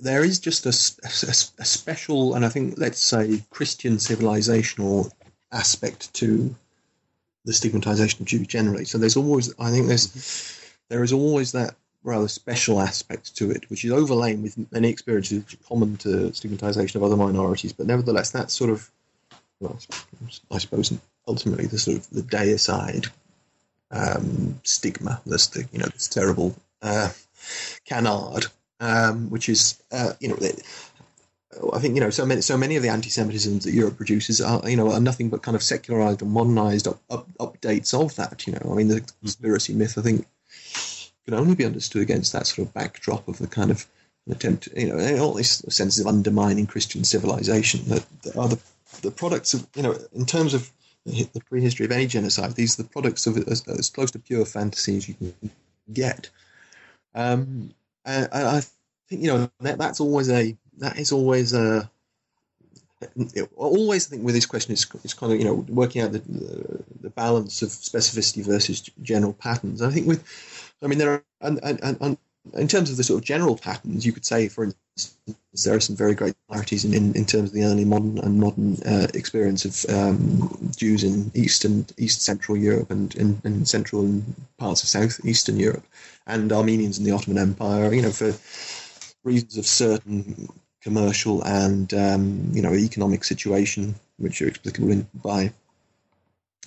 [0.00, 0.70] there is just a,
[1.06, 5.12] a, a, special, and I think, let's say, Christian civilizational
[5.52, 6.54] aspect to
[7.44, 8.84] the stigmatization of Jews generally.
[8.84, 11.74] So there's always, I think, there's there is always that
[12.06, 17.04] rather special aspect to it, which is overlain with many experiences common to stigmatization of
[17.04, 17.72] other minorities.
[17.72, 18.90] But nevertheless, that sort of,
[19.60, 19.78] well,
[20.50, 20.96] I suppose,
[21.28, 23.08] ultimately the sort of the deicide
[23.90, 27.10] um, stigma, this the you know this terrible uh,
[27.84, 28.46] canard
[28.80, 30.38] um, which is uh, you know.
[31.72, 34.68] I think you know so many so many of the anti-Semitisms that Europe produces are
[34.68, 38.46] you know are nothing but kind of secularized and modernized up, up, updates of that.
[38.46, 40.26] You know, I mean the conspiracy myth I think
[41.26, 43.86] can only be understood against that sort of backdrop of the kind of
[44.30, 48.60] attempt, you know, all these senses of undermining Christian civilization that, that are the,
[49.02, 50.70] the products of you know in terms of
[51.04, 52.52] the prehistory of any genocide.
[52.54, 55.50] These are the products of as, as close to pure fantasy as you can
[55.92, 56.30] get.
[57.14, 58.62] Um, uh, I
[59.08, 61.90] think you know that, that's always a that is always a
[63.56, 66.18] always I think with this question is it's kind of you know working out the,
[66.20, 69.82] the, the balance of specificity versus general patterns.
[69.82, 70.24] I think with
[70.86, 72.18] I mean there are un, un, un,
[72.54, 75.18] in terms of the sort of general patterns, you could say, for instance,
[75.64, 78.38] there are some very great similarities in, in, in terms of the early modern and
[78.38, 83.66] modern uh, experience of um, Jews in East and East Central Europe and in, in
[83.66, 85.84] Central and parts of South Eastern Europe,
[86.28, 87.92] and Armenians in the Ottoman Empire.
[87.92, 88.32] You know, for
[89.24, 90.48] reasons of certain
[90.82, 95.52] commercial and um, you know economic situation, which are explicable by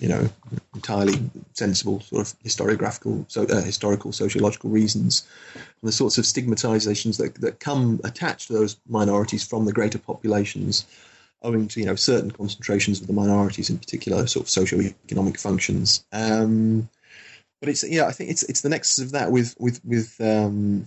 [0.00, 0.28] you know,
[0.74, 1.14] entirely
[1.52, 7.34] sensible sort of historiographical, so, uh, historical, sociological reasons, and the sorts of stigmatizations that,
[7.36, 10.86] that come attached to those minorities from the greater populations,
[11.42, 16.04] owing to you know certain concentrations of the minorities in particular, sort of socio-economic functions.
[16.12, 16.88] Um,
[17.60, 20.86] but it's yeah, I think it's it's the nexus of that with with with um,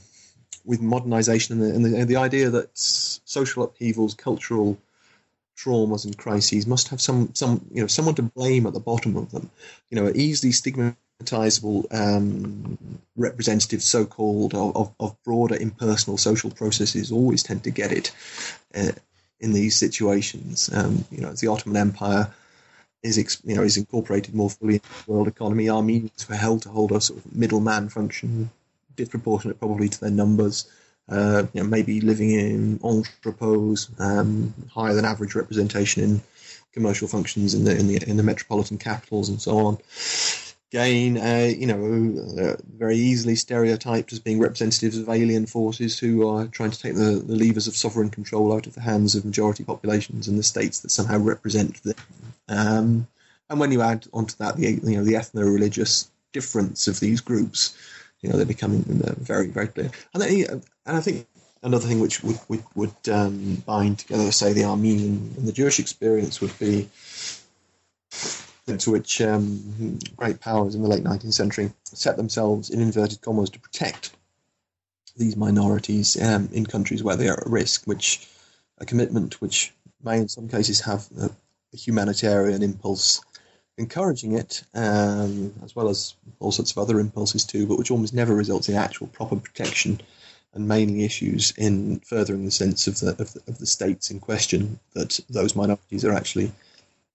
[0.66, 4.78] with modernization and the, and the, and the idea that social upheavals, cultural
[5.58, 9.16] traumas and crises must have some some you know someone to blame at the bottom
[9.18, 9.50] of them.
[9.90, 12.78] You know, easily stigmatizable um,
[13.16, 18.12] representatives, so-called, of, of broader impersonal social processes always tend to get it
[18.76, 18.92] uh,
[19.40, 20.70] in these situations.
[20.74, 22.32] Um, you know, as the Ottoman Empire
[23.04, 25.70] is you know is incorporated more fully into the world economy.
[25.70, 28.50] Armenians were held to hold a sort of middleman function,
[28.96, 30.68] disproportionate probably to their numbers
[31.10, 36.22] uh, you know, maybe living in entrepôts, um, higher than average representation in
[36.74, 39.78] commercial functions in the in the in the metropolitan capitals and so on.
[40.72, 46.48] Gain, uh, you know, very easily stereotyped as being representatives of alien forces who are
[46.48, 49.64] trying to take the, the levers of sovereign control out of the hands of majority
[49.64, 51.96] populations in the states that somehow represent them.
[52.50, 53.08] Um,
[53.52, 57.78] and when you add onto that the you know the ethno-religious difference of these groups,
[58.24, 58.84] you know, they're becoming
[59.20, 59.92] very, very clear.
[60.14, 61.28] And, they, and I think
[61.62, 65.80] another thing which would would, would um, bind together, say, the Armenian and the Jewish
[65.80, 66.90] experience would be
[68.66, 73.50] to which um, great powers in the late 19th century set themselves in inverted commas
[73.50, 74.12] to protect
[75.18, 78.28] these minorities um, in countries where they are at risk, which
[78.78, 81.30] a commitment which may in some cases have a
[81.78, 83.22] humanitarian impulse
[83.78, 88.14] encouraging it, um, as well as all sorts of other impulses too, but which almost
[88.14, 90.00] never results in actual proper protection,
[90.54, 94.20] and mainly issues in furthering the sense of the of the, of the states in
[94.20, 96.52] question that those minorities are actually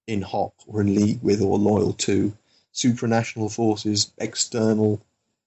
[0.07, 2.37] in hoc or in league with or loyal to
[2.75, 5.01] supranational forces, external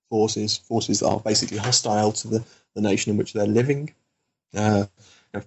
[0.09, 2.43] forces, forces that are basically hostile to the,
[2.75, 3.93] the nation in which they're living.
[4.55, 4.85] Uh,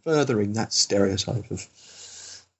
[0.03, 1.69] furthering that stereotype of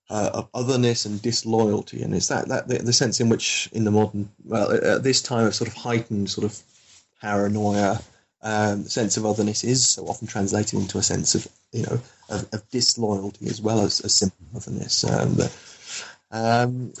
[0.09, 3.83] uh, of otherness and disloyalty, and it's that that the, the, sense in which in
[3.83, 6.59] the modern well at this time of sort of heightened sort of
[7.21, 7.99] paranoia,
[8.41, 12.47] um, sense of otherness is so often translated into a sense of you know of,
[12.53, 15.03] of disloyalty as well as a simple otherness.
[15.03, 15.51] Um, the,
[16.31, 16.93] um,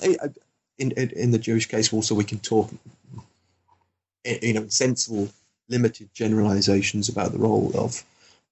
[0.77, 2.71] in, in, in the Jewish case, also we can talk
[4.25, 5.29] you know sensible
[5.69, 8.03] limited generalizations about the role of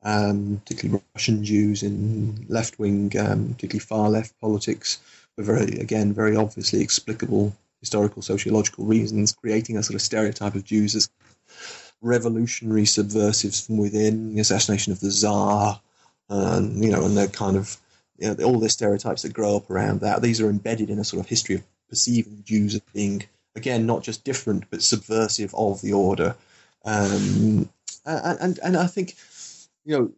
[0.03, 4.99] um, particularly Russian Jews in left wing, um, particularly far left politics,
[5.35, 10.63] for very, again, very obviously explicable historical sociological reasons, creating a sort of stereotype of
[10.63, 11.09] Jews as
[12.01, 15.81] revolutionary subversives from within, the assassination of the Tsar,
[16.29, 17.75] and, you know, and the kind of,
[18.17, 20.21] you know, all the stereotypes that grow up around that.
[20.21, 23.23] These are embedded in a sort of history of perceiving Jews as being,
[23.55, 26.35] again, not just different, but subversive of the order.
[26.85, 27.69] Um,
[28.05, 29.15] and, and, and I think
[29.85, 30.11] you know,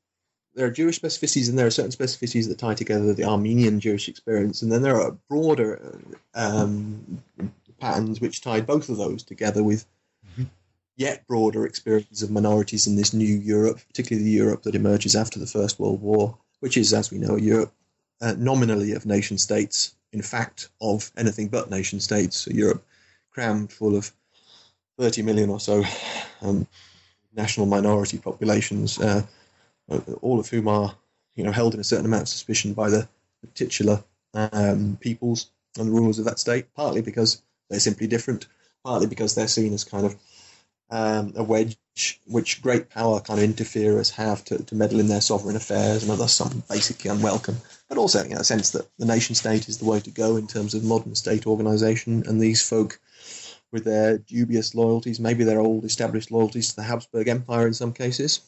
[0.54, 4.08] there are Jewish specificities and there are certain specificities that tie together the Armenian Jewish
[4.08, 6.00] experience, and then there are broader
[6.34, 7.22] um,
[7.80, 9.86] patterns which tie both of those together with
[10.32, 10.44] mm-hmm.
[10.96, 15.40] yet broader experiences of minorities in this new Europe, particularly the Europe that emerges after
[15.40, 17.74] the First World War, which is, as we know, a Europe
[18.22, 22.86] uh, nominally of nation states, in fact, of anything but nation states, a Europe
[23.30, 24.14] crammed full of
[24.98, 25.84] 30 million or so
[26.42, 26.66] um,
[27.36, 28.98] national minority populations.
[28.98, 29.22] Uh, uh,
[30.22, 30.96] all of whom are
[31.36, 33.08] you know held in a certain amount of suspicion by the
[33.54, 38.48] titular um, peoples and the rulers of that state, partly because they're simply different,
[38.84, 40.16] partly because they're seen as kind of
[40.92, 41.78] um, a wedge
[42.28, 46.20] which great power kind of interferers have to, to meddle in their sovereign affairs and
[46.20, 47.56] thus some basically unwelcome.
[47.88, 50.48] But also in a sense that the nation state is the way to go in
[50.48, 53.00] terms of modern state organisation, and these folk
[53.72, 57.94] with their dubious loyalties, maybe their old established loyalties to the Habsburg Empire in some
[57.94, 58.42] cases,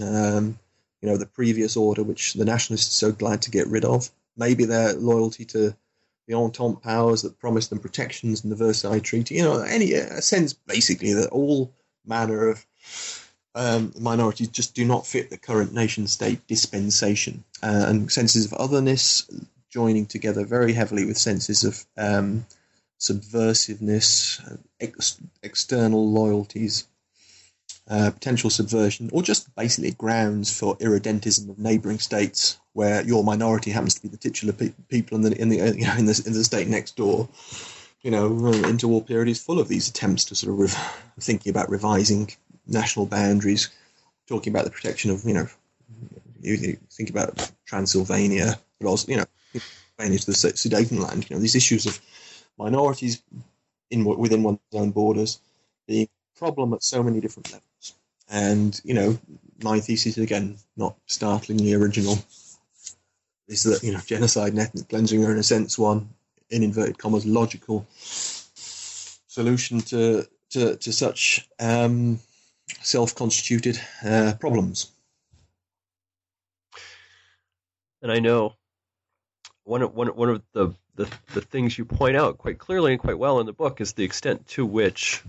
[0.00, 0.58] um,
[1.02, 4.08] you know, the previous order, which the nationalists are so glad to get rid of.
[4.36, 5.74] Maybe their loyalty to
[6.28, 9.34] the Entente powers that promised them protections in the Versailles Treaty.
[9.34, 11.74] You know, any a sense basically that all
[12.06, 12.64] manner of
[13.54, 18.54] um, minorities just do not fit the current nation state dispensation, uh, and senses of
[18.54, 19.28] otherness
[19.68, 22.46] joining together very heavily with senses of um,
[22.98, 26.86] subversiveness, ex- external loyalties,
[27.92, 33.70] uh, potential subversion, or just basically grounds for irredentism of neighbouring states where your minority
[33.70, 36.22] happens to be the titular pe- people in the in the you know, in the
[36.26, 37.28] in the state next door.
[38.00, 41.68] You know, interwar period is full of these attempts to sort of rev- thinking about
[41.68, 42.30] revising
[42.66, 43.68] national boundaries,
[44.26, 45.46] talking about the protection of you know,
[46.40, 49.26] you, think about Transylvania, but also you know,
[49.98, 51.28] Transylvania to the Sudetenland.
[51.28, 52.00] You know, these issues of
[52.56, 53.22] minorities
[53.90, 55.40] in within one's own borders
[55.86, 57.94] being problem at so many different levels.
[58.30, 59.18] And you know,
[59.62, 62.18] my thesis again, not startlingly original,
[63.48, 66.08] is that you know genocide and ethnic cleansing are in a sense one,
[66.50, 72.20] in inverted commas, logical solution to to, to such um,
[72.80, 74.90] self-constituted uh, problems.
[78.02, 78.54] And I know
[79.64, 83.00] one of, one, one of the, the, the things you point out quite clearly and
[83.00, 85.22] quite well in the book is the extent to which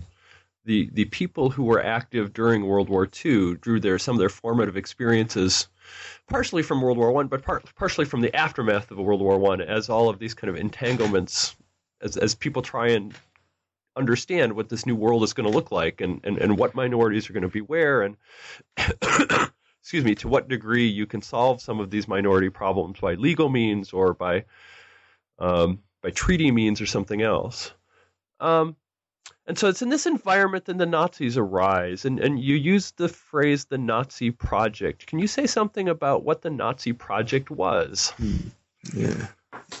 [0.64, 4.28] the the people who were active during World War II drew their some of their
[4.28, 5.68] formative experiences
[6.28, 9.60] partially from World War One, but par- partially from the aftermath of World War One,
[9.60, 11.54] as all of these kind of entanglements,
[12.00, 13.14] as as people try and
[13.96, 17.30] understand what this new world is going to look like and, and, and what minorities
[17.30, 18.16] are going to be where and
[19.80, 23.48] excuse me to what degree you can solve some of these minority problems by legal
[23.48, 24.44] means or by
[25.38, 27.72] um, by treaty means or something else.
[28.40, 28.76] Um,
[29.46, 33.08] and so it's in this environment that the Nazis arise, and, and you use the
[33.08, 35.06] phrase the Nazi project.
[35.06, 38.10] Can you say something about what the Nazi project was?
[38.16, 38.36] Hmm.
[38.94, 39.26] Yeah.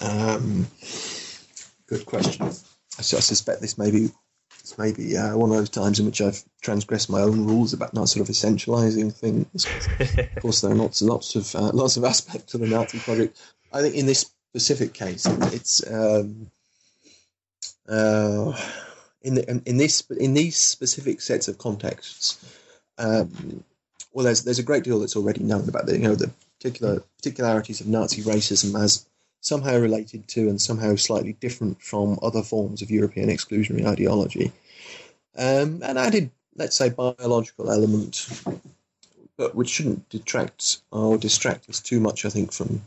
[0.02, 0.66] Um,
[1.86, 2.46] good question.
[2.46, 4.10] I, suspect this may be,
[4.60, 7.72] this may be uh, one of those times in which I've transgressed my own rules
[7.72, 9.66] about not sort of essentializing things.
[10.36, 13.40] of course, there are lots, lots of uh, lots of aspects of the Nazi project.
[13.72, 16.50] I think in this specific case, it's um,
[17.88, 18.52] uh,
[19.24, 22.38] in, the, in this in these specific sets of contexts,
[22.98, 23.64] um,
[24.12, 27.02] well, there's there's a great deal that's already known about the you know the particular
[27.16, 29.06] particularities of Nazi racism as
[29.40, 34.52] somehow related to and somehow slightly different from other forms of European exclusionary ideology,
[35.36, 38.28] um, and added let's say biological element,
[39.36, 42.82] but which shouldn't detract or distract us too much, I think, from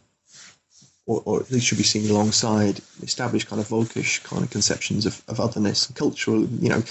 [1.08, 5.06] or, or, at least should be seen alongside established kind of Volkish kind of conceptions
[5.06, 6.84] of, of otherness and cultural, you know,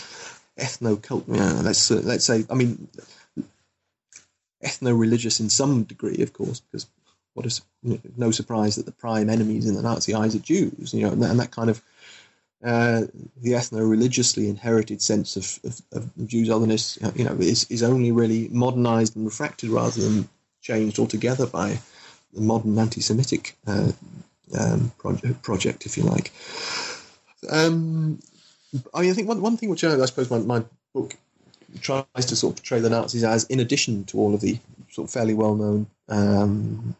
[0.58, 1.28] ethno cult.
[1.28, 2.88] You know, let's uh, let's say, I mean,
[4.64, 6.86] ethno religious in some degree, of course, because
[7.34, 10.40] what is you know, no surprise that the prime enemies in the Nazi eyes are
[10.40, 11.82] Jews, you know, and that, and that kind of
[12.64, 13.02] uh,
[13.42, 18.12] the ethno religiously inherited sense of, of, of Jews' otherness, you know, is, is only
[18.12, 20.28] really modernized and refracted rather than
[20.62, 21.78] changed altogether by
[22.36, 23.90] the modern anti-Semitic uh,
[24.58, 26.30] um, project, project, if you like.
[27.50, 28.20] Um,
[28.94, 31.14] I, mean, I think one, one thing which I, I suppose my, my, book
[31.80, 34.58] tries to sort of portray the Nazis as, in addition to all of the
[34.90, 36.96] sort of fairly well-known, um,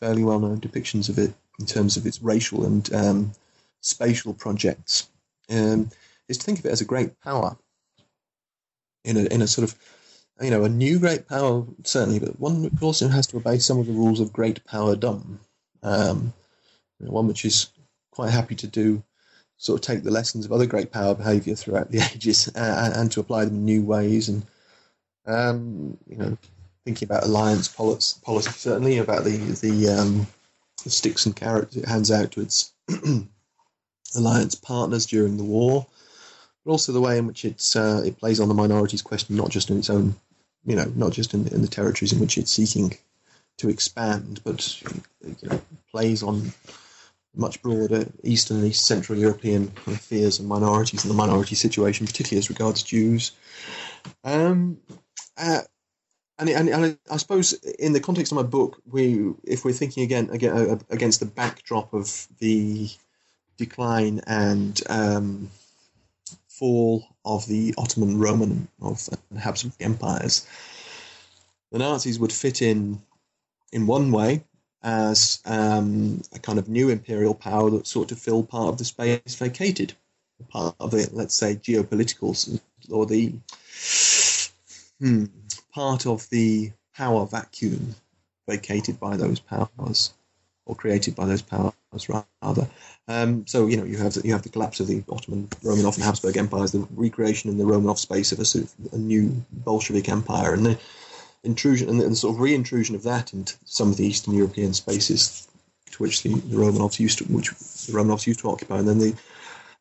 [0.00, 3.32] fairly well-known depictions of it in terms of its racial and um,
[3.80, 5.08] spatial projects,
[5.50, 5.90] um,
[6.28, 7.56] is to think of it as a great power
[9.04, 9.78] in a in a sort of
[10.40, 13.78] you know, a new great power, certainly, but one which also has to obey some
[13.78, 15.40] of the rules of great power dumb.
[15.82, 16.32] Um,
[16.98, 17.70] you know, one which is
[18.12, 19.02] quite happy to do,
[19.56, 23.10] sort of take the lessons of other great power behavior throughout the ages uh, and
[23.12, 24.28] to apply them in new ways.
[24.28, 24.46] And,
[25.26, 26.38] um, you know,
[26.84, 30.26] thinking about alliance policy, policy certainly, about the, the, um,
[30.84, 32.72] the sticks and carrots it hands out to its
[34.16, 35.86] alliance partners during the war
[36.64, 39.50] but also the way in which it's uh, it plays on the minorities question, not
[39.50, 40.14] just in its own
[40.64, 42.96] you know, not just in, in the territories in which it's seeking
[43.58, 46.52] to expand, but you know, plays on
[47.34, 52.38] much broader Eastern and East Central European fears and minorities and the minority situation, particularly
[52.38, 53.32] as regards Jews.
[54.24, 54.78] Um,
[55.36, 55.60] uh,
[56.38, 60.04] and, and, and, I suppose in the context of my book, we if we're thinking
[60.04, 62.88] again, again uh, against the backdrop of the
[63.56, 65.50] decline and um,
[66.58, 70.46] fall of the Ottoman, Roman, of the Habsburg empires,
[71.70, 73.00] the Nazis would fit in
[73.72, 74.44] in one way
[74.82, 78.84] as um, a kind of new imperial power that sought to fill part of the
[78.84, 79.92] space vacated,
[80.48, 83.34] part of the, let's say, geopolitical or the
[85.00, 85.24] hmm,
[85.72, 87.94] part of the power vacuum
[88.48, 90.14] vacated by those powers
[90.68, 91.72] or created by those powers
[92.08, 92.68] rather.
[93.08, 95.96] Um, so you know you have the, you have the collapse of the Ottoman, Romanov,
[95.96, 99.44] and Habsburg empires, the recreation in the Romanov space of a, sort of a new
[99.50, 100.78] Bolshevik empire, and the
[101.42, 105.48] intrusion and the, sort of reintrusion of that into some of the Eastern European spaces
[105.90, 108.98] to which the, the Romanovs used to which the Romanovs used to occupy, and then
[108.98, 109.14] the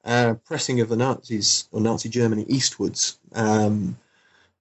[0.05, 3.19] uh, pressing of the Nazis or Nazi Germany eastwards.
[3.33, 3.97] Um,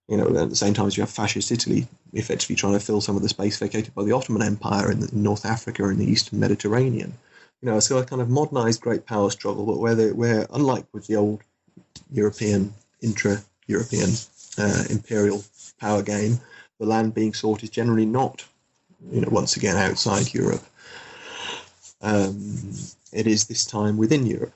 [0.08, 3.00] you know, at the same time as you have fascist Italy effectively trying to fill
[3.00, 5.98] some of the space vacated by the Ottoman Empire in, the, in North Africa and
[5.98, 7.12] the Eastern Mediterranean.
[7.60, 10.86] You know, so a kind of modernized great power struggle, but where they, where unlike
[10.92, 11.42] with the old
[12.12, 14.10] European intra-European
[14.58, 15.44] uh, imperial
[15.80, 16.38] power game,
[16.78, 18.44] the land being sought is generally not,
[19.10, 20.64] you know, once again outside Europe.
[22.02, 22.72] Um,
[23.12, 24.52] it is this time within Europe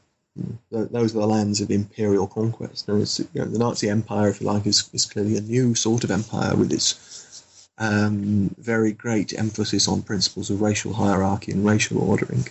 [0.71, 2.89] those are the lands of imperial conquest.
[2.89, 2.95] you
[3.35, 6.57] know, the Nazi Empire, if you like, is, is clearly a new sort of empire
[6.57, 7.45] with its
[7.79, 12.47] um, very great emphasis on principles of racial hierarchy and racial ordering.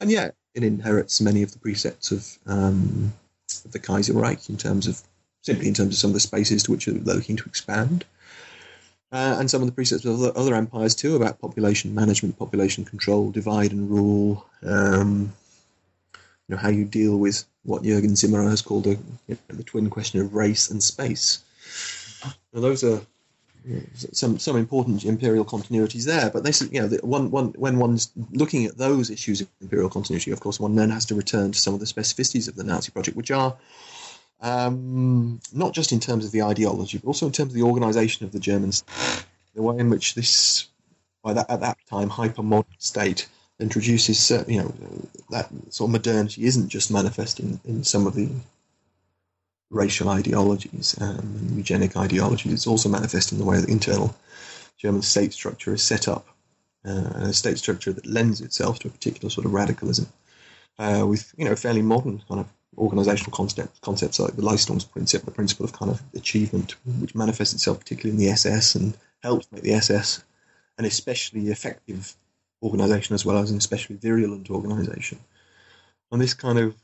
[0.00, 3.12] And yet, it inherits many of the precepts of, um,
[3.64, 5.02] of the Kaiserreich in terms of
[5.42, 8.04] simply in terms of some of the spaces to which they're looking to expand.
[9.12, 12.84] Uh, and some of the precepts of other, other, empires too about population management, population
[12.84, 15.32] control, divide and rule, um,
[16.48, 19.62] you know, how you deal with what Jürgen Zimmerer has called a, you know, the
[19.62, 21.42] twin question of race and space.
[22.52, 23.00] Now, those are
[23.64, 23.82] you know,
[24.12, 28.66] some some important imperial continuities there, but this you know one, one, when one's looking
[28.66, 31.72] at those issues of imperial continuity, of course, one then has to return to some
[31.72, 33.56] of the specificities of the Nazi project, which are
[34.42, 38.26] um, not just in terms of the ideology, but also in terms of the organisation
[38.26, 38.84] of the Germans,
[39.54, 40.68] the way in which this,
[41.22, 43.26] by that at that time, hyper modern state
[43.64, 44.74] introduces, certain, you know,
[45.30, 48.28] that sort of modernity isn't just manifesting in some of the
[49.70, 52.52] racial ideologies um, and eugenic ideologies.
[52.52, 54.14] It's also manifesting in the way the internal
[54.76, 56.26] German state structure is set up,
[56.84, 60.06] uh, a state structure that lends itself to a particular sort of radicalism,
[60.78, 65.26] uh, with you know fairly modern kind of organizational concept, concepts like the Leistungsprinzip, principle,
[65.26, 69.50] the principle of kind of achievement, which manifests itself particularly in the SS and helps
[69.50, 70.22] make the SS
[70.78, 72.14] an especially effective
[72.64, 75.18] organization as well as an especially virulent organization.
[76.10, 76.74] And this kind of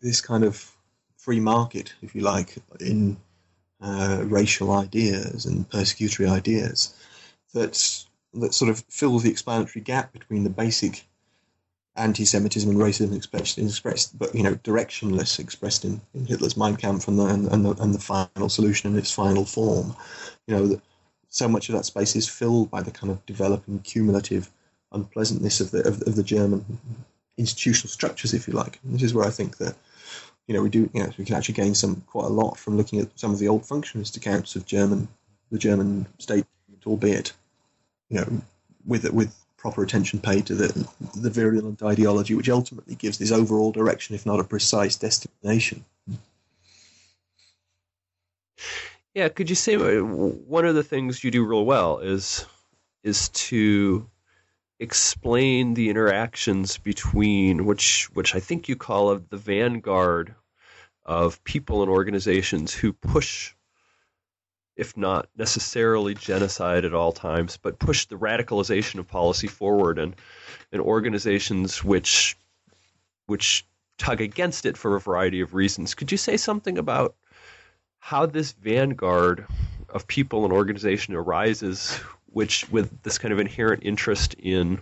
[0.00, 0.72] this kind of
[1.16, 3.16] free market, if you like, in
[3.80, 6.94] uh, racial ideas and persecutory ideas,
[7.52, 11.06] that that sort of fills the explanatory gap between the basic
[11.96, 17.08] anti-Semitism and racism expressed, expressed but you know, directionless, expressed in, in Hitler's Mein Kampf
[17.08, 19.96] and the, and, and, the, and the final solution in its final form.
[20.46, 20.80] You know,
[21.28, 24.50] so much of that space is filled by the kind of developing cumulative
[24.96, 26.64] unpleasantness of the of, of the German
[27.38, 28.78] institutional structures, if you like.
[28.82, 29.76] And this is where I think that
[30.46, 32.76] you know we do you know we can actually gain some quite a lot from
[32.76, 35.08] looking at some of the old functionalist accounts of German
[35.50, 36.46] the German state,
[36.86, 37.32] albeit
[38.08, 38.42] you know
[38.84, 43.72] with with proper attention paid to the the virulent ideology, which ultimately gives this overall
[43.72, 45.84] direction, if not a precise destination.
[49.14, 52.44] Yeah, could you say uh, one of the things you do real well is
[53.02, 54.06] is to
[54.78, 60.34] explain the interactions between which which I think you call of the vanguard
[61.04, 63.54] of people and organizations who push
[64.76, 70.14] if not necessarily genocide at all times, but push the radicalization of policy forward and
[70.70, 72.36] and organizations which
[73.26, 73.66] which
[73.98, 75.94] tug against it for a variety of reasons.
[75.94, 77.14] Could you say something about
[77.98, 79.46] how this vanguard
[79.88, 81.98] of people and organization arises
[82.36, 84.78] which with this kind of inherent interest in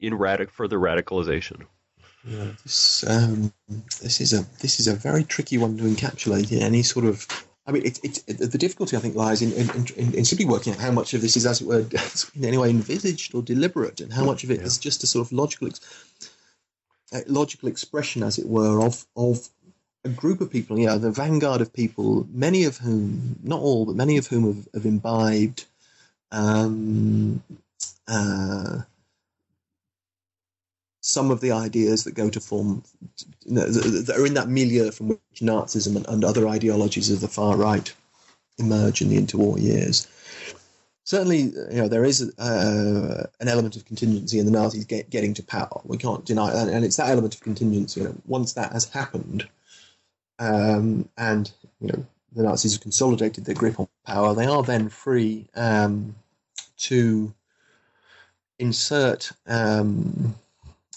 [0.00, 1.64] in radic further radicalization.
[2.24, 3.52] Yeah, this um,
[4.02, 7.24] this is a this is a very tricky one to encapsulate in any sort of.
[7.68, 10.44] I mean, it's it, it, the difficulty I think lies in, in, in, in, simply
[10.44, 11.86] working out how much of this is, as it were,
[12.34, 14.66] in any way envisaged or deliberate, and how much of it yeah.
[14.66, 15.68] is just a sort of logical,
[17.12, 19.48] uh, logical expression, as it were, of of
[20.04, 20.80] a group of people.
[20.80, 24.68] Yeah, the vanguard of people, many of whom, not all, but many of whom have,
[24.74, 25.66] have imbibed
[26.30, 27.42] um,
[28.08, 28.80] uh,
[31.00, 32.82] some of the ideas that go to form
[33.44, 37.20] you know, that are in that milieu from which Nazism and, and, other ideologies of
[37.20, 37.92] the far right
[38.58, 40.06] emerge in the interwar years.
[41.04, 45.34] Certainly, you know there is uh, an element of contingency in the Nazis get, getting
[45.34, 45.82] to power.
[45.84, 48.00] We can't deny that, and it's that element of contingency.
[48.00, 49.46] You know, once that has happened,
[50.38, 51.52] um, and
[51.82, 56.14] you know the Nazis have consolidated their grip on power, they are then free um,
[56.78, 57.32] to
[58.58, 60.34] insert um,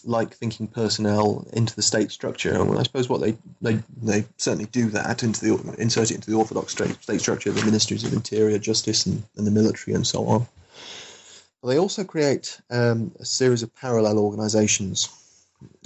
[0.04, 2.54] like thinking personnel into the state structure.
[2.54, 6.32] And I suppose what they, they they certainly do that into the insert it into
[6.32, 10.08] the orthodox state, state structure, the ministries of interior, justice, and, and the military, and
[10.08, 10.48] so on.
[11.62, 15.10] But they also create um, a series of parallel organisations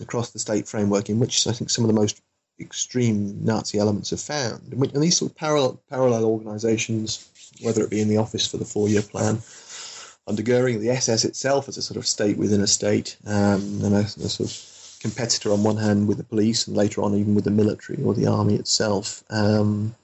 [0.01, 2.21] across the state framework, in which I think some of the most
[2.62, 4.74] extreme Nazi elements are found.
[4.74, 7.28] And these sort of parallel parallel organisations,
[7.62, 9.41] whether it be in the Office for the Four Year Plan,
[10.28, 13.95] under Goering, the SS itself as a sort of state within a state, um, and
[13.95, 17.36] a, a, sort of competitor on one hand with the police, and later on even
[17.36, 19.24] with the military or the army itself.
[19.30, 19.95] Um,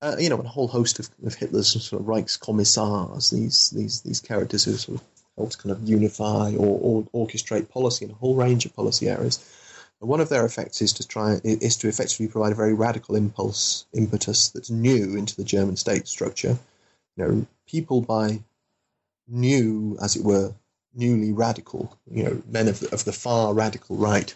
[0.00, 4.20] uh, you know, a whole host of, of Hitler's sort of Reichskommissars, these these these
[4.20, 5.04] characters who sort of
[5.36, 9.38] helped kind of unify or, or orchestrate policy in a whole range of policy areas.
[10.00, 13.86] One of their effects is to try is to effectively provide a very radical impulse
[13.92, 16.58] impetus that's new into the German state structure.
[17.16, 18.42] You know, people by
[19.28, 20.54] new, as it were,
[20.94, 24.34] newly radical, you know, men of, of the far radical right,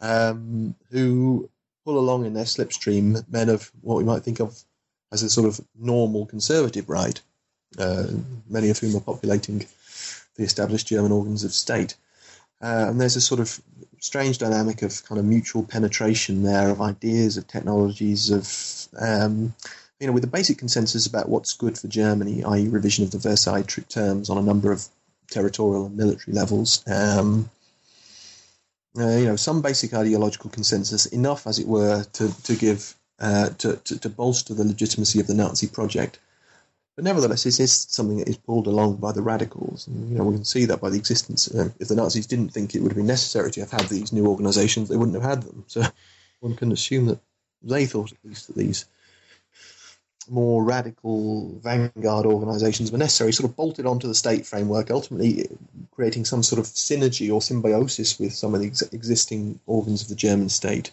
[0.00, 1.48] um, who
[1.84, 4.62] pull along in their slipstream men of what we might think of
[5.12, 7.20] as a sort of normal conservative right,
[7.78, 8.06] uh,
[8.48, 9.66] many of whom are populating
[10.36, 11.96] the established German organs of state.
[12.62, 13.60] Uh, and there's a sort of
[14.00, 19.54] strange dynamic of kind of mutual penetration there of ideas, of technologies, of um,
[19.98, 23.18] you know, with a basic consensus about what's good for Germany, i.e., revision of the
[23.18, 24.86] Versailles terms on a number of
[25.30, 26.82] territorial and military levels.
[26.88, 27.50] Um,
[28.98, 33.50] uh, you know, some basic ideological consensus, enough, as it were, to to give uh,
[33.50, 36.18] to, to, to bolster the legitimacy of the Nazi project.
[37.00, 39.86] But nevertheless, this is something that is pulled along by the radicals.
[39.86, 41.48] And, you know, we can see that by the existence.
[41.48, 44.26] If the Nazis didn't think it would have been necessary to have had these new
[44.26, 45.64] organisations, they wouldn't have had them.
[45.66, 45.82] So
[46.40, 47.18] one can assume that
[47.62, 48.84] they thought at least that these
[50.28, 55.48] more radical vanguard organizations were necessary, sort of bolted onto the state framework, ultimately
[55.92, 60.08] creating some sort of synergy or symbiosis with some of the ex- existing organs of
[60.08, 60.90] the German state,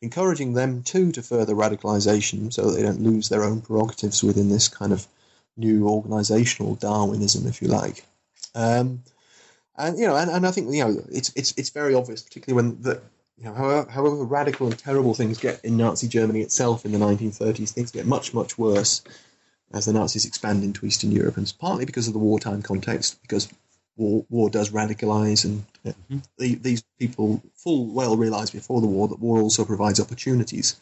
[0.00, 4.48] encouraging them too to further radicalization so that they don't lose their own prerogatives within
[4.48, 5.06] this kind of
[5.60, 8.04] new organizational Darwinism, if you like.
[8.54, 9.02] Um,
[9.76, 12.62] and you know, and, and I think you know, it's it's it's very obvious, particularly
[12.62, 13.00] when the
[13.38, 16.98] you know, however, however radical and terrible things get in Nazi Germany itself in the
[16.98, 19.02] 1930s, things get much, much worse
[19.72, 23.20] as the Nazis expand into Eastern Europe, and it's partly because of the wartime context,
[23.22, 23.48] because
[23.96, 26.18] war, war does radicalize, and mm-hmm.
[26.38, 30.76] the, these people full well realized before the war that war also provides opportunities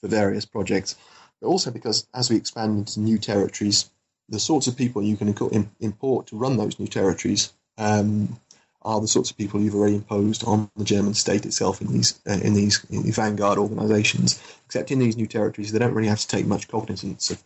[0.00, 0.96] for various projects,
[1.40, 3.88] but also because as we expand into new territories,
[4.28, 5.34] the sorts of people you can
[5.80, 8.38] import to run those new territories um,
[8.82, 12.20] are the sorts of people you've already imposed on the German state itself in these
[12.28, 14.40] uh, in these in the vanguard organisations.
[14.64, 17.42] Except in these new territories, they don't really have to take much cognizance of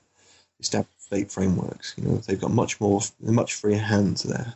[0.58, 1.94] established state frameworks.
[1.96, 4.54] You know, they've got much more, much freer hands there.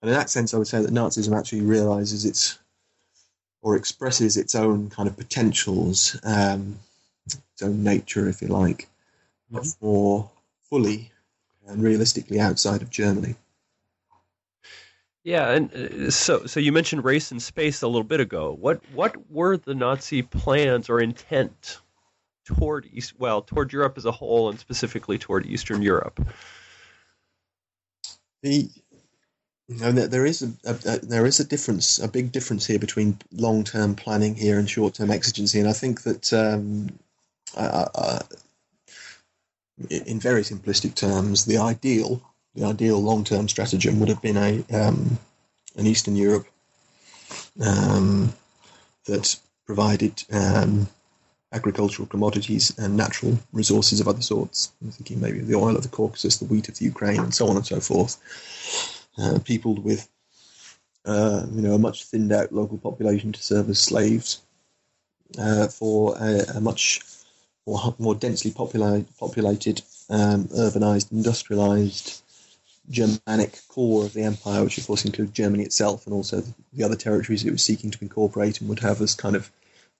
[0.00, 2.58] And in that sense, I would say that Nazism actually realizes its
[3.62, 6.80] or expresses its own kind of potentials, um,
[7.26, 8.88] its own nature, if you like,
[9.50, 9.86] much mm-hmm.
[9.86, 10.30] more
[10.68, 11.11] fully
[11.66, 13.36] and realistically outside of Germany.
[15.24, 18.56] Yeah, and uh, so so you mentioned race and space a little bit ago.
[18.58, 21.78] What what were the Nazi plans or intent
[22.44, 23.14] toward East?
[23.18, 26.26] Well, toward Europe as a whole, and specifically toward Eastern Europe.
[28.42, 28.68] The
[29.68, 33.64] know, there is a, a, there is a difference, a big difference here between long
[33.64, 36.98] term planning here and short term exigency, and I think that um,
[39.90, 42.22] in very simplistic terms, the ideal
[42.54, 45.18] the ideal long-term stratagem would have been a um,
[45.76, 46.46] an Eastern Europe
[47.64, 48.32] um,
[49.06, 50.86] that provided um,
[51.52, 54.72] agricultural commodities and natural resources of other sorts.
[54.82, 57.34] I'm thinking maybe of the oil of the Caucasus, the wheat of the Ukraine, and
[57.34, 58.18] so on and so forth.
[59.18, 60.08] Uh, peopled with
[61.04, 64.40] uh, you know a much thinned out local population to serve as slaves
[65.38, 67.00] uh, for a, a, much
[67.66, 72.22] more, more densely populated, populated um, urbanized, industrialized
[72.90, 76.42] Germanic core of the empire, which of course included Germany itself and also
[76.72, 79.50] the other territories it was seeking to incorporate and would have as kind of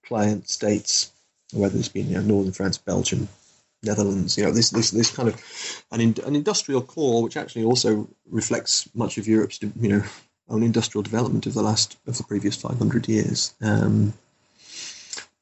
[0.04, 1.12] client states,
[1.52, 3.28] whether it's been you know, northern France, Belgium,
[3.82, 4.36] Netherlands.
[4.36, 5.40] You know, this this this kind of
[5.90, 10.02] an in, an industrial core, which actually also reflects much of Europe's you know
[10.48, 13.54] own industrial development of the last of the previous 500 years.
[13.60, 14.14] Um,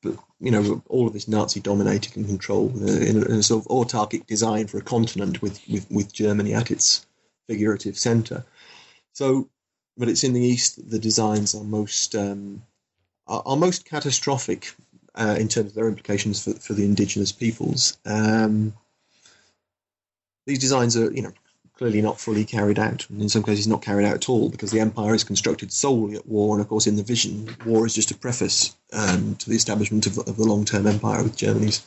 [0.02, 3.64] you know, all of this Nazi dominated and controlled uh, in, a, in, a, sort
[3.64, 7.06] of autarkic design for a continent with, with, with Germany at its
[7.46, 8.44] figurative centre.
[9.12, 9.48] So,
[9.96, 12.62] but it's in the east that the designs are most um,
[13.26, 14.74] are, are, most catastrophic
[15.14, 17.98] uh, in terms of their implications for, for the indigenous peoples.
[18.06, 18.72] Um,
[20.46, 21.32] these designs are, you know,
[21.80, 24.70] clearly not fully carried out, and in some cases not carried out at all, because
[24.70, 26.54] the empire is constructed solely at war.
[26.54, 30.06] And of course, in the vision, war is just a preface um, to the establishment
[30.06, 31.82] of, of the long-term empire with Germany's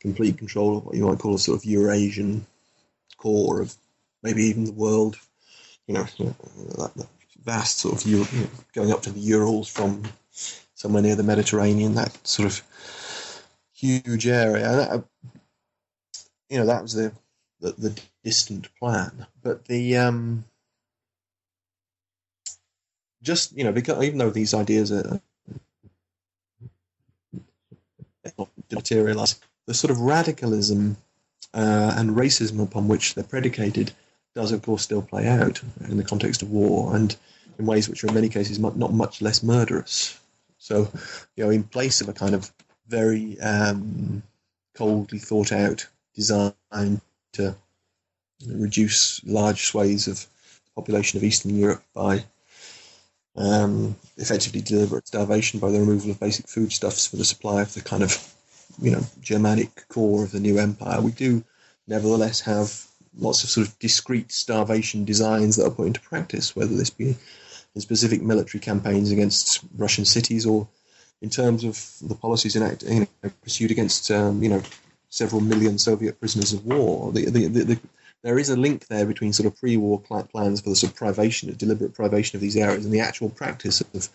[0.00, 2.46] complete control of what you might call a sort of Eurasian
[3.18, 3.74] core of
[4.22, 5.16] maybe even the world.
[5.86, 7.06] You know, that,
[7.44, 10.04] vast sort of you know, going up to the Urals from
[10.74, 12.62] somewhere near the Mediterranean, that sort of
[13.74, 14.68] huge area.
[14.74, 15.04] That,
[16.48, 17.12] you know, that was the,
[17.60, 20.44] the, the distant plan, but the um,
[23.22, 25.20] just you know because even though these ideas are
[28.70, 30.96] materialize, the sort of radicalism
[31.54, 33.92] uh, and racism upon which they're predicated
[34.34, 37.16] does, of course, still play out in the context of war and
[37.58, 40.18] in ways which are in many cases not much less murderous.
[40.58, 40.90] So,
[41.36, 42.52] you know, in place of a kind of
[42.86, 44.22] very um,
[44.74, 47.00] coldly thought out design
[47.32, 47.54] to
[48.46, 52.24] reduce large swathes of the population of Eastern Europe by
[53.36, 57.80] um, effectively deliberate starvation by the removal of basic foodstuffs for the supply of the
[57.80, 58.34] kind of
[58.80, 61.00] you know Germanic core of the new empire.
[61.00, 61.44] We do
[61.86, 62.84] nevertheless have
[63.16, 67.16] lots of sort of discrete starvation designs that are put into practice, whether this be
[67.74, 70.68] in specific military campaigns against Russian cities or
[71.20, 73.08] in terms of the policies enacted,
[73.42, 74.62] pursued against um, you know
[75.08, 77.12] several million Soviet prisoners of war.
[77.12, 77.80] The, the, the,
[78.22, 81.54] there is a link there between sort of pre-war plans for the sort of privation,
[81.56, 84.10] deliberate privation of these areas, and the actual practice of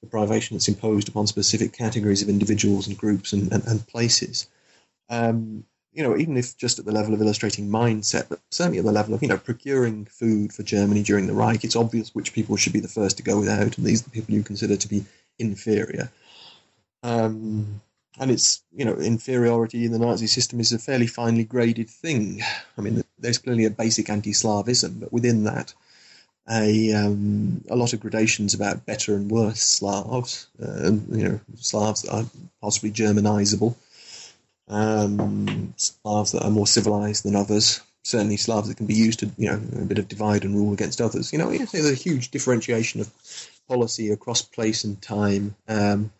[0.00, 4.48] the privation that's imposed upon specific categories of individuals and groups and, and, and places.
[5.08, 8.84] Um, you know, even if just at the level of illustrating mindset, but certainly at
[8.84, 12.34] the level of, you know, procuring food for Germany during the Reich, it's obvious which
[12.34, 14.76] people should be the first to go without, and these are the people you consider
[14.76, 15.04] to be
[15.38, 16.10] inferior.
[17.02, 17.80] Um,
[18.18, 22.42] and it's you know inferiority in the Nazi system is a fairly finely graded thing.
[22.76, 25.74] I mean, there's clearly a basic anti-Slavism, but within that,
[26.50, 30.48] a um, a lot of gradations about better and worse Slavs.
[30.60, 32.24] Uh, you know, Slavs that are
[32.60, 33.74] possibly Germanizable,
[34.68, 37.80] um, Slavs that are more civilized than others.
[38.02, 40.72] Certainly, Slavs that can be used to you know a bit of divide and rule
[40.72, 41.32] against others.
[41.32, 43.12] You know, there's a huge differentiation of
[43.68, 45.54] policy across place and time.
[45.68, 46.10] Um,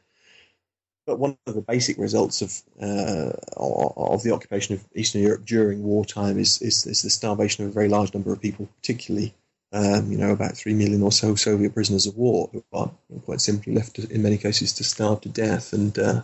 [1.08, 2.52] but one of the basic results of
[2.82, 7.70] uh, of the occupation of Eastern Europe during wartime is, is, is the starvation of
[7.70, 9.34] a very large number of people, particularly
[9.72, 12.90] um, you know about three million or so Soviet prisoners of war who are
[13.24, 16.20] quite simply left to, in many cases to starve to death, and uh,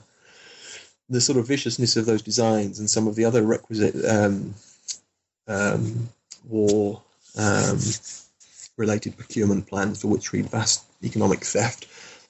[1.09, 4.55] the sort of viciousness of those designs and some of the other requisite um,
[5.49, 6.11] um,
[6.47, 7.01] war
[7.39, 7.78] um,
[8.76, 11.87] related procurement plans for which read vast economic theft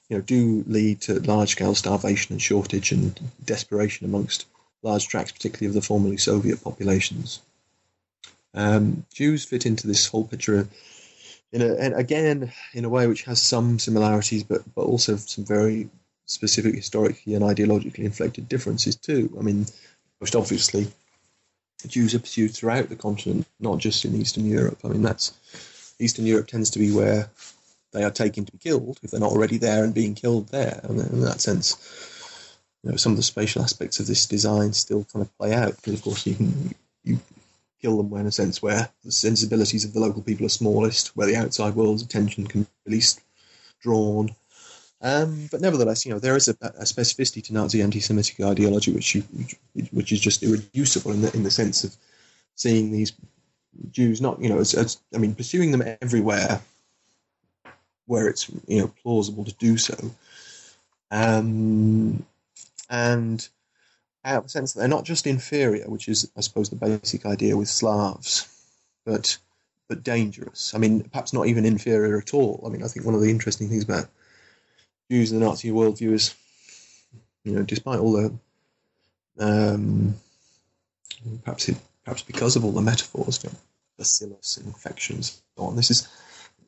[0.09, 4.45] you know, do lead to large-scale starvation and shortage and desperation amongst
[4.83, 7.41] large tracts, particularly of the formerly Soviet populations.
[8.53, 10.67] Um, Jews fit into this whole picture
[11.51, 15.45] in a, and again in a way which has some similarities, but but also some
[15.45, 15.89] very
[16.25, 19.33] specific historically and ideologically inflected differences too.
[19.37, 19.65] I mean,
[20.21, 20.87] most obviously,
[21.87, 24.79] Jews are pursued throughout the continent, not just in Eastern Europe.
[24.83, 25.33] I mean, that's
[25.99, 27.29] Eastern Europe tends to be where
[27.95, 30.81] they are taken to be killed if they're not already there and being killed there.
[30.83, 31.77] And in that sense,
[32.83, 35.75] you know, some of the spatial aspects of this design still kind of play out
[35.77, 37.19] because, of course, you can you
[37.81, 41.15] kill them where in a sense where the sensibilities of the local people are smallest,
[41.15, 43.21] where the outside world's attention can be least
[43.81, 44.35] drawn.
[45.01, 49.15] Um, but nevertheless, you know, there is a, a specificity to Nazi anti-Semitic ideology which
[49.15, 49.23] you,
[49.91, 51.95] which is just irreducible in the in the sense of
[52.55, 53.13] seeing these
[53.91, 56.61] Jews not, you know, as, as, I mean, pursuing them everywhere
[58.05, 59.95] where it's you know plausible to do so,
[61.11, 62.25] um,
[62.89, 63.47] and
[64.23, 67.25] out of a sense that they're not just inferior, which is I suppose the basic
[67.25, 68.47] idea with Slavs,
[69.05, 69.37] but
[69.87, 70.73] but dangerous.
[70.73, 72.63] I mean, perhaps not even inferior at all.
[72.65, 74.09] I mean, I think one of the interesting things about
[75.11, 76.33] Jews in the Nazi worldview is,
[77.43, 78.33] you know, despite all the
[79.39, 80.15] um,
[81.43, 83.57] perhaps it, perhaps because of all the metaphors, you know,
[83.97, 85.75] bacillus infections, so on.
[85.75, 86.07] This is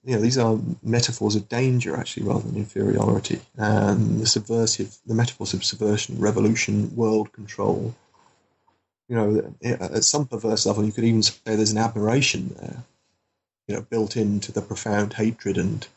[0.04, 3.41] you know, these are metaphors of danger actually rather than inferiority.
[3.58, 7.95] And the subversive, the metaphors of subversion, revolution, world control.
[9.10, 12.84] You know, at some perverse level, you could even say there's an admiration there,
[13.68, 15.88] you know, built into the profound hatred and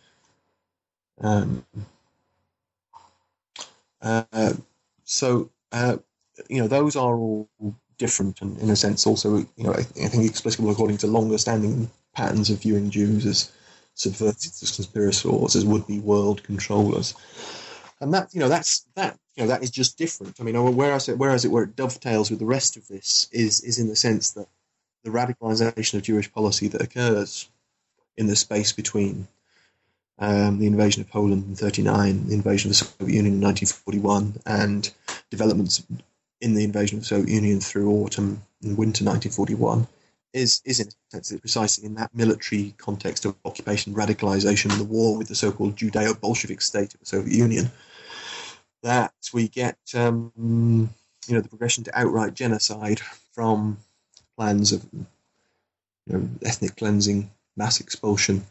[1.21, 1.65] um,
[4.03, 4.55] uh,
[5.05, 5.97] so uh,
[6.49, 7.49] you know those are all
[7.99, 11.39] different and in a sense also you know I, I think explicable according to longer
[11.39, 13.53] standing patterns of viewing Jews as
[14.01, 17.15] subverted as conspirators, as would-be world controllers.
[18.01, 20.41] And that, you know, that's that, you know, that is just different.
[20.41, 23.61] I mean, whereas it, whereas it where it dovetails with the rest of this is
[23.61, 24.49] is in the sense that
[25.05, 27.49] the radicalization of Jewish policy that occurs
[28.17, 29.29] in the space between
[30.19, 34.41] um, the invasion of Poland in 39, the invasion of the Soviet Union in 1941,
[34.47, 34.93] and
[35.31, 35.83] developments
[36.41, 39.87] in the invasion of the Soviet Union through autumn and winter 1941
[40.33, 45.17] is is in a sense precisely in that military context of occupation, radicalization, the war
[45.17, 47.71] with the so-called Judeo-Bolshevik state of the Soviet Union
[48.83, 50.33] that we get um,
[51.27, 53.01] you know the progression to outright genocide
[53.33, 53.79] from
[54.37, 55.07] plans of you
[56.07, 58.45] know ethnic cleansing, mass expulsion.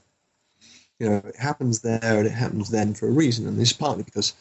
[0.99, 3.77] You know, it happens there and it happens then for a reason, and this is
[3.77, 4.33] partly because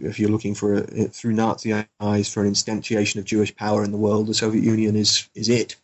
[0.00, 3.92] if you're looking for a, through Nazi eyes for an instantiation of Jewish power in
[3.92, 5.76] the world, the Soviet Union is is it.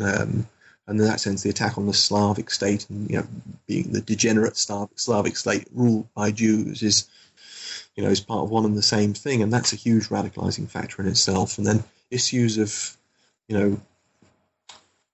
[0.00, 0.46] Um,
[0.86, 3.26] and in that sense, the attack on the Slavic state and you know
[3.66, 7.08] being the degenerate Slavic, state ruled by Jews is
[7.94, 10.68] you know is part of one and the same thing, and that's a huge radicalizing
[10.68, 11.58] factor in itself.
[11.58, 12.96] And then issues of
[13.48, 13.80] you know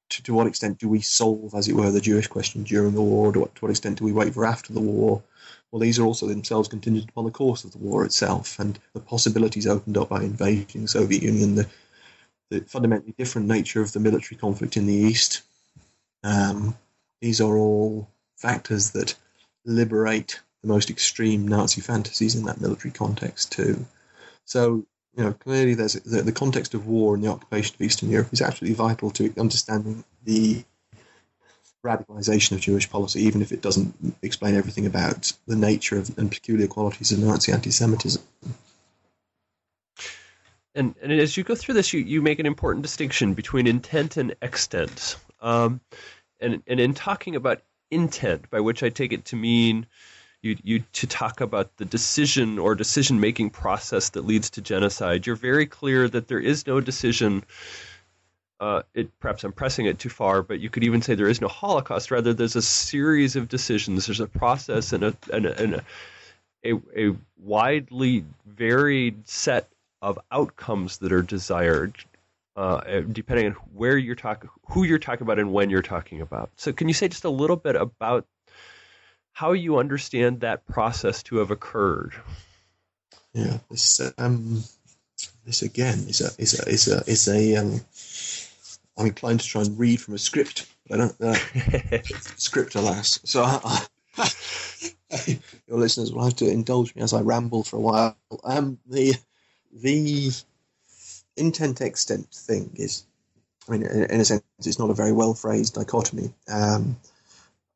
[0.09, 3.03] to, to what extent do we solve, as it were, the Jewish question during the
[3.03, 3.33] war?
[3.33, 5.23] To what, to what extent do we wait for after the war?
[5.71, 9.01] Well, these are also themselves contingent upon the course of the war itself and the
[9.01, 11.67] possibilities opened up by invading the Soviet Union, the,
[12.51, 15.43] the fundamentally different nature of the military conflict in the East.
[16.23, 16.77] Um,
[17.21, 19.15] these are all factors that
[19.65, 23.87] liberate the most extreme Nazi fantasies in that military context too.
[24.45, 24.87] So
[25.17, 28.33] you know, clearly there's the, the context of war and the occupation of Eastern Europe
[28.33, 30.65] is absolutely vital to understanding the
[31.85, 36.31] radicalization of Jewish policy, even if it doesn't explain everything about the nature of, and
[36.31, 38.23] peculiar qualities of Nazi anti-Semitism.
[40.77, 44.19] And, and as you go through this, you, you make an important distinction between intent
[44.19, 45.17] and extent.
[45.41, 45.81] Um,
[46.39, 49.87] and, and in talking about intent, by which I take it to mean
[50.43, 55.27] you, you to talk about the decision or decision making process that leads to genocide.
[55.27, 57.43] You're very clear that there is no decision.
[58.61, 61.41] Uh, it, perhaps I'm pressing it too far, but you could even say there is
[61.41, 62.11] no Holocaust.
[62.11, 64.07] Rather, there's a series of decisions.
[64.07, 65.85] There's a process and a and a, and a,
[66.65, 69.69] a, a widely varied set
[70.07, 71.97] of outcomes that are desired,
[72.57, 76.51] uh, depending on where you're talking, who you're talking about, and when you're talking about.
[76.57, 78.27] So, can you say just a little bit about
[79.37, 82.15] how you understand that process to have occurred.
[83.35, 84.65] Yeah, this um,
[85.45, 87.81] this again is a is a is a is a um,
[88.97, 91.99] I'm inclined to try and read from a script, but I don't uh,
[92.39, 93.21] script, alas.
[93.25, 93.87] So I,
[94.17, 94.31] I,
[95.69, 98.17] your listeners will have to indulge me as I ramble for a while.
[98.43, 99.17] Um, the
[99.83, 100.33] the
[101.37, 103.05] intent extent thing is,
[103.69, 106.33] I mean, in, in a sense, it's not a very well phrased dichotomy.
[106.49, 106.97] Um,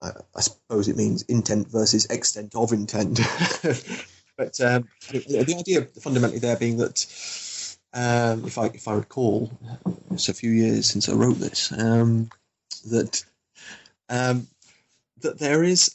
[0.02, 3.20] I, I suppose it means intent versus extent of intent.
[4.36, 7.06] but um, the idea fundamentally there being that,
[7.92, 9.50] um, if I if I recall,
[10.10, 12.30] it's a few years since I wrote this, um,
[12.86, 13.24] that
[14.08, 14.46] um,
[15.20, 15.94] that there is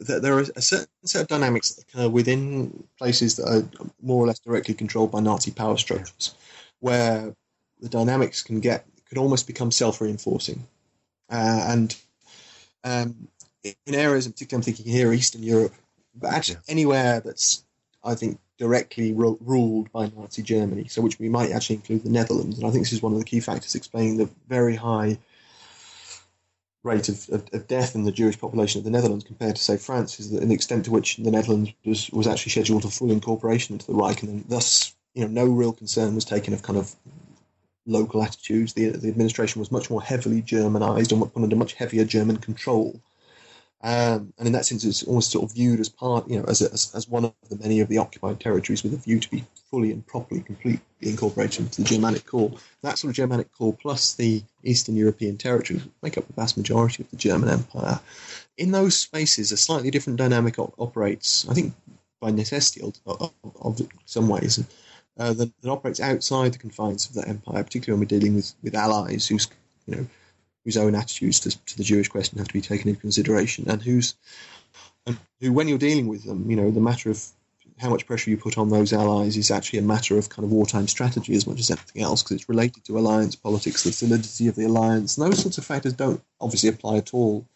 [0.00, 4.24] that there is a certain set of dynamics that occur within places that are more
[4.24, 6.34] or less directly controlled by Nazi power structures,
[6.80, 7.34] where
[7.80, 10.66] the dynamics can get could almost become self reinforcing,
[11.30, 11.96] uh, and
[12.84, 13.28] um,
[13.64, 15.74] in areas, in particular, I'm thinking here, Eastern Europe,
[16.14, 16.72] but actually yeah.
[16.72, 17.64] anywhere that's,
[18.02, 22.10] I think, directly ru- ruled by Nazi Germany, so which we might actually include the
[22.10, 22.58] Netherlands.
[22.58, 25.18] And I think this is one of the key factors explaining the very high
[26.82, 29.76] rate of, of, of, death in the Jewish population of the Netherlands compared to, say,
[29.76, 33.10] France, is the, the extent to which the Netherlands was, was actually scheduled for full
[33.10, 36.78] incorporation into the Reich, and thus, you know, no real concern was taken of kind
[36.78, 36.94] of
[37.86, 38.72] local attitudes.
[38.72, 43.00] The, the administration was much more heavily Germanized and put under much heavier German control.
[43.82, 46.60] Um, and in that sense, it's almost sort of viewed as part, you know, as,
[46.60, 49.30] a, as, as one of the many of the occupied territories with a view to
[49.30, 52.52] be fully and properly, completely incorporated into the Germanic core.
[52.82, 57.02] That sort of Germanic core plus the Eastern European territories make up the vast majority
[57.02, 58.00] of the German Empire.
[58.58, 61.72] In those spaces, a slightly different dynamic operates, I think,
[62.20, 64.62] by necessity of, of, of some ways,
[65.18, 68.54] uh, that, that, operates outside the confines of that empire, particularly when we're dealing with,
[68.62, 69.48] with allies whose,
[69.86, 70.06] you know,
[70.64, 73.82] whose own attitudes to, to the Jewish question have to be taken into consideration, and
[73.82, 74.14] who's
[75.06, 77.24] and who, when you're dealing with them, you know, the matter of
[77.78, 80.52] how much pressure you put on those allies is actually a matter of kind of
[80.52, 84.48] wartime strategy as much as anything else, because it's related to alliance politics, the solidity
[84.48, 87.46] of the alliance, and those sorts of factors don't obviously apply at all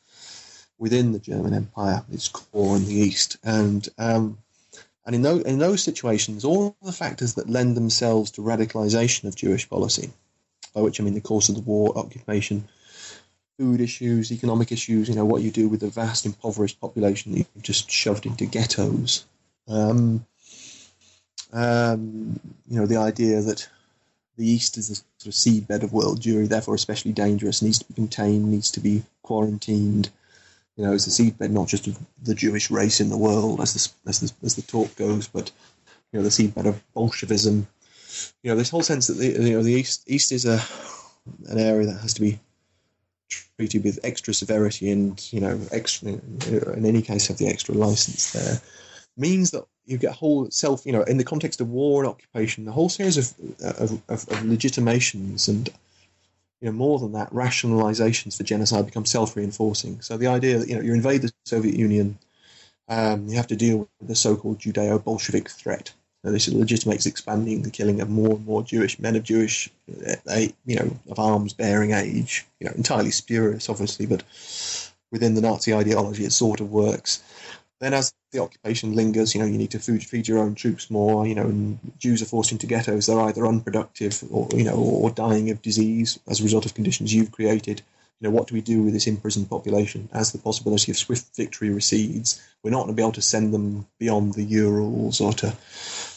[0.79, 4.39] within the German Empire, its core in the East, and um,
[5.07, 9.37] and in those in those situations, all the factors that lend themselves to radicalization of
[9.37, 10.11] Jewish policy,
[10.75, 12.67] by which I mean the course of the war, occupation,
[13.59, 17.39] food issues, economic issues, you know, what you do with the vast impoverished population that
[17.39, 19.25] you've just shoved into ghettos.
[19.69, 20.27] Um,
[21.53, 23.69] um, you know, the idea that
[24.37, 27.85] the East is a sort of seedbed of world Jewry, therefore especially dangerous, needs to
[27.85, 30.11] be contained, needs to be quarantined.
[30.77, 33.75] You know, it's the seedbed not just of the Jewish race in the world, as
[33.75, 35.53] the, as the, as the talk goes, but
[36.13, 37.69] you know, the seedbed of Bolshevism.
[38.43, 40.61] You know, this whole sense that the you know the East East is a
[41.49, 42.41] an area that has to be
[43.29, 48.33] treated with extra severity and you know extra in any case have the extra license
[48.33, 48.61] there
[49.17, 52.11] means that you get a whole self you know in the context of war and
[52.11, 55.71] occupation the whole series of of, of, of legitimations and
[56.65, 60.01] you know more than that rationalizations for genocide become self-reinforcing.
[60.01, 62.19] So the idea that you know you invade the soviet union
[62.89, 65.93] um, you have to deal with the so-called judeo-bolshevik threat
[66.33, 69.71] This legitimates expanding the killing of more and more Jewish men of Jewish,
[70.07, 72.47] uh, you know, of arms-bearing age.
[72.61, 74.23] You know, entirely spurious, obviously, but
[75.13, 77.23] within the Nazi ideology, it sort of works.
[77.81, 80.91] Then, as the occupation lingers, you know, you need to feed, feed your own troops
[80.91, 81.27] more.
[81.27, 83.07] You know, and Jews are forced into ghettos.
[83.07, 87.13] They're either unproductive or you know, or dying of disease as a result of conditions
[87.13, 87.83] you've created
[88.21, 90.09] you know, what do we do with this imprisoned population?
[90.13, 93.53] As the possibility of swift victory recedes, we're not going to be able to send
[93.53, 95.55] them beyond the Urals or to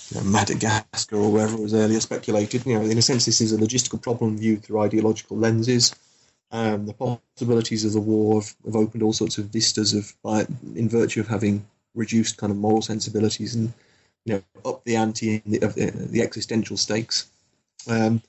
[0.09, 2.65] you know, Madagascar or wherever it was earlier speculated.
[2.65, 5.93] You know, in a sense, this is a logistical problem viewed through ideological lenses.
[6.51, 10.13] Um, the possibilities of the war have, have, opened all sorts of vistas of,
[10.75, 13.73] in virtue of having reduced kind of moral sensibilities and
[14.23, 17.29] you know up the ante the, of the, the existential stakes.
[17.89, 18.21] Um,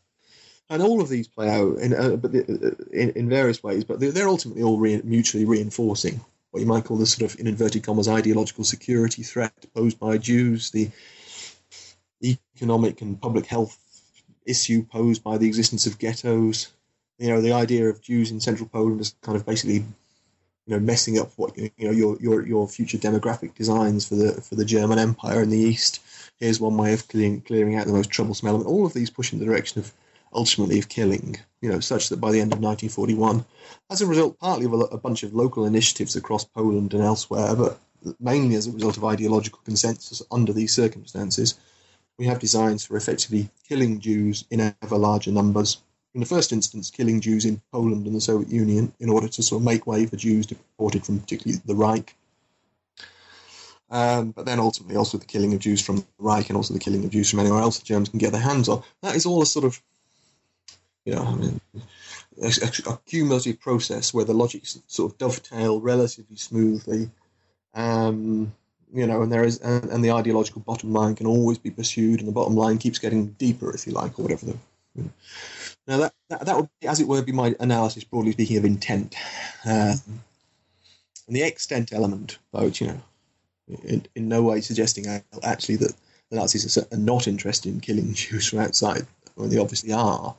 [0.70, 3.84] and all of these play out in, uh, but the, uh, in, in, various ways,
[3.84, 6.20] but they're, they're ultimately all re- mutually reinforcing
[6.50, 10.18] what you might call the sort of, in inverted commas, ideological security threat posed by
[10.18, 10.90] Jews, the
[12.22, 13.78] economic and public health
[14.46, 16.72] issue posed by the existence of ghettos.
[17.18, 20.80] You know, the idea of Jews in central Poland as kind of basically, you know,
[20.80, 24.64] messing up what you know your your your future demographic designs for the for the
[24.64, 26.00] German Empire in the east.
[26.38, 28.68] Here's one way of clearing clearing out the most troublesome element.
[28.68, 29.92] All of these push in the direction of
[30.32, 33.44] ultimately of killing, you know, such that by the end of 1941,
[33.90, 37.54] as a result partly of a, a bunch of local initiatives across Poland and elsewhere,
[37.56, 37.78] but
[38.20, 41.54] mainly as a result of ideological consensus under these circumstances,
[42.18, 45.80] we have designs for effectively killing Jews in ever larger numbers.
[46.14, 49.42] In the first instance, killing Jews in Poland and the Soviet Union in order to
[49.42, 52.16] sort of make way for Jews deported from particularly the Reich.
[53.90, 56.80] Um, but then ultimately also the killing of Jews from the Reich and also the
[56.80, 58.82] killing of Jews from anywhere else the Germans can get their hands on.
[59.02, 59.80] That is all a sort of
[61.08, 61.60] you know, I mean,
[62.42, 62.48] a,
[62.86, 67.08] a, cumulative process where the logics sort of dovetail relatively smoothly.
[67.72, 68.52] Um,
[68.92, 72.20] you know, and there is, and, and, the ideological bottom line can always be pursued,
[72.20, 74.46] and the bottom line keeps getting deeper, if you like, or whatever.
[74.46, 74.56] The,
[74.94, 75.10] you know.
[75.86, 79.14] Now that, that, that would, as it were, be my analysis, broadly speaking, of intent,
[79.66, 79.94] uh,
[81.26, 83.00] and the extent element, both, you know,
[83.84, 85.06] in, in no way suggesting
[85.42, 85.92] actually that
[86.30, 89.06] the Nazis are not interested in killing Jews from outside.
[89.36, 90.34] I mean, they obviously are.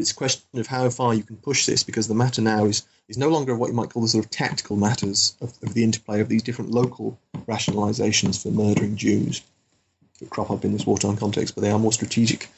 [0.00, 2.64] But it's a question of how far you can push this because the matter now
[2.64, 5.74] is, is no longer what you might call the sort of tactical matters of, of
[5.74, 9.42] the interplay of these different local rationalizations for murdering Jews
[10.18, 12.48] that crop up in this wartime context, but they are more strategic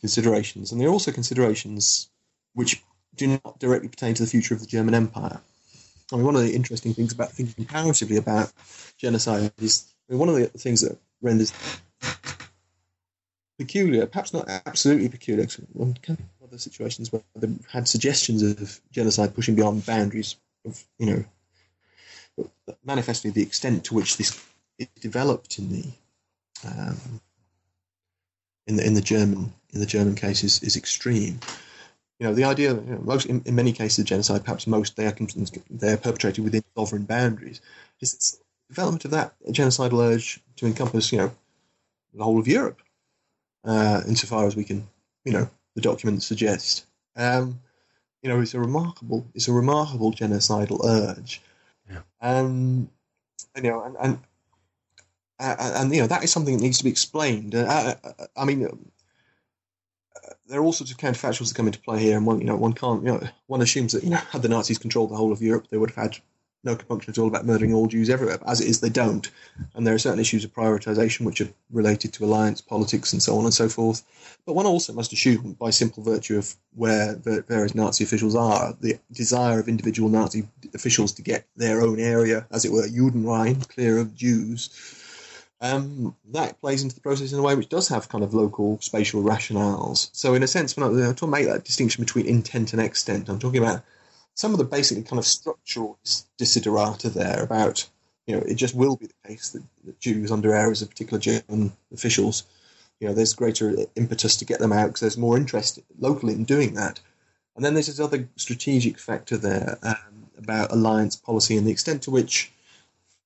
[0.00, 0.72] considerations.
[0.72, 2.08] And they're also considerations
[2.54, 2.82] which
[3.14, 5.38] do not directly pertain to the future of the German Empire.
[6.14, 8.50] I mean, one of the interesting things about thinking comparatively about
[8.96, 11.52] genocide is I mean, one of the things that renders
[13.58, 15.46] peculiar, perhaps not absolutely peculiar.
[15.72, 16.18] One can
[16.54, 22.48] other situations where they had suggestions of genocide pushing beyond boundaries of, you know,
[22.84, 24.40] manifestly the extent to which this
[24.78, 25.84] is developed in the
[26.66, 27.20] um,
[28.66, 31.40] in the in the German in the German case is, is extreme.
[32.20, 34.96] You know, the idea you know, most in, in, many cases of genocide, perhaps most
[34.96, 35.16] they are
[35.70, 37.60] they are perpetrated within sovereign boundaries.
[38.00, 41.30] Is development of that genocidal urge to encompass, you know,
[42.14, 42.80] the whole of Europe,
[43.64, 44.86] uh, insofar as we can,
[45.24, 46.86] you know, the documents suggest.
[47.16, 47.60] Um,
[48.22, 51.42] you know, it's a remarkable, it's a remarkable genocidal urge.
[51.90, 52.00] Yeah.
[52.20, 52.90] Um,
[53.54, 54.18] and, you know, and, and
[55.40, 57.54] uh, and you know that is something that needs to be explained.
[57.54, 58.70] Uh, uh, I mean, uh,
[60.46, 62.56] there are all sorts of counterfactuals that come into play here, and one, you know,
[62.56, 65.32] one can't, you know, one assumes that you know, had the Nazis controlled the whole
[65.32, 66.18] of Europe, they would have had
[66.64, 68.38] no compunction at all about murdering all Jews everywhere.
[68.38, 69.30] But as it is, they don't.
[69.74, 73.36] And there are certain issues of prioritization which are related to alliance politics and so
[73.38, 74.02] on and so forth.
[74.46, 78.76] But one also must assume, by simple virtue of where the various Nazi officials are,
[78.80, 83.68] the desire of individual Nazi officials to get their own area, as it were, Judenrein,
[83.68, 84.70] clear of Jews.
[85.60, 88.78] Um, that plays into the process in a way which does have kind of local
[88.82, 90.10] spatial rationales.
[90.12, 93.30] So, in a sense, when I, I to make that distinction between intent and extent,
[93.30, 93.82] I'm talking about
[94.34, 95.98] some of the basically kind of structural
[96.38, 97.88] desiderata there about,
[98.26, 101.20] you know, it just will be the case that, that Jews under eras of particular
[101.20, 102.44] German officials,
[103.00, 106.44] you know, there's greater impetus to get them out because there's more interest locally in
[106.44, 107.00] doing that.
[107.56, 112.02] And then there's this other strategic factor there um, about alliance policy and the extent
[112.02, 112.52] to which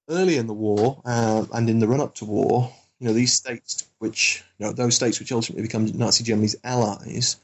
[0.09, 3.33] early in the war uh, and in the run up to war, you know, these
[3.33, 7.37] states which, you know, those states which ultimately become Nazi Germany's allies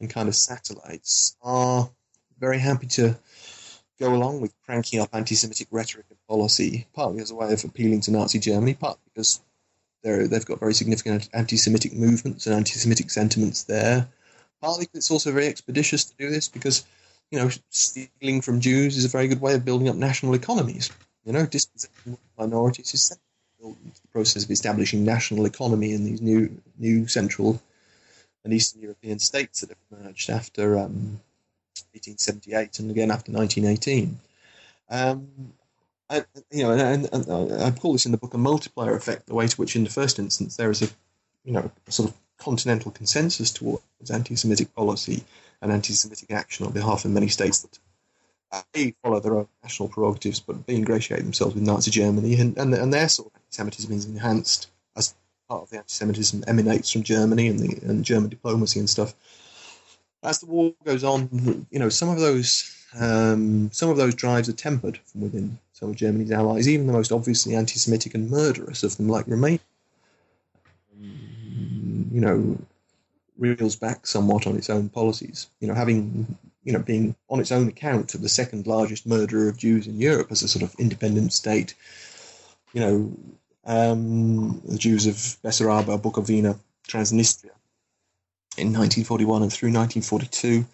[0.00, 1.90] and kind of satellites are
[2.38, 3.16] very happy to
[3.98, 8.00] go along with cranking up anti-Semitic rhetoric and policy, partly as a way of appealing
[8.02, 9.40] to Nazi Germany, partly because
[10.02, 14.08] they've got very significant anti-Semitic movements and anti-Semitic sentiments there.
[14.60, 16.84] Partly because it's also very expeditious to do this because,
[17.30, 20.90] you know, stealing from Jews is a very good way of building up national economies.
[21.24, 23.18] You know, dispossessing minorities is
[23.60, 23.74] the
[24.12, 27.60] process of establishing national economy in these new new central
[28.44, 31.20] and eastern European states that have emerged after um,
[31.92, 34.18] 1878 and again after 1918.
[34.90, 35.52] Um,
[36.10, 39.26] I, you know, and, and, and, I call this in the book a multiplier effect,
[39.26, 40.88] the way to which, in the first instance, there is a,
[41.44, 45.22] you know, sort of continental consensus towards anti-Semitic policy
[45.60, 47.78] and anti-Semitic action on behalf of many states that
[48.74, 52.72] a follow their own national prerogatives, but b ingratiate themselves with Nazi Germany, and and,
[52.74, 55.14] and their sort of anti-Semitism is enhanced as
[55.48, 59.14] part of the anti-Semitism emanates from Germany and the and German diplomacy and stuff.
[60.22, 64.48] As the war goes on, you know, some of those um, some of those drives
[64.48, 68.82] are tempered from within some of Germany's allies, even the most obviously anti-Semitic and murderous
[68.82, 69.60] of them, like Romania.
[71.00, 72.58] You know,
[73.36, 75.48] reels back somewhat on its own policies.
[75.60, 79.58] You know, having you know being on its own account the second largest murderer of
[79.58, 81.74] Jews in Europe as a sort of independent state.
[82.72, 83.12] You know,
[83.64, 86.58] um, the Jews of Bessarabia, Bukovina,
[86.88, 87.57] Transnistria
[88.58, 90.66] in 1941 and through 1942.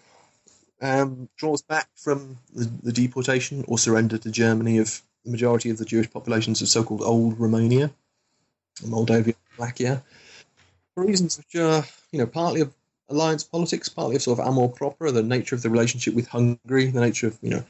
[0.81, 5.77] Um, draws back from the, the, deportation or surrender to Germany of the majority of
[5.77, 7.91] the Jewish populations of so-called Old Romania,
[8.85, 10.03] Moldavia, Wallachia,
[10.93, 12.73] for reasons which are you know, partly of
[13.09, 16.87] alliance politics, partly of sort of amour propre, the nature of the relationship with Hungary,
[16.87, 17.63] the nature of, you know,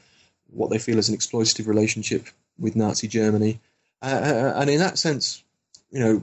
[0.50, 2.26] what they feel as an exploitative relationship
[2.58, 3.60] with Nazi Germany.
[4.02, 5.42] Uh, uh and in that sense,
[5.90, 6.22] you know,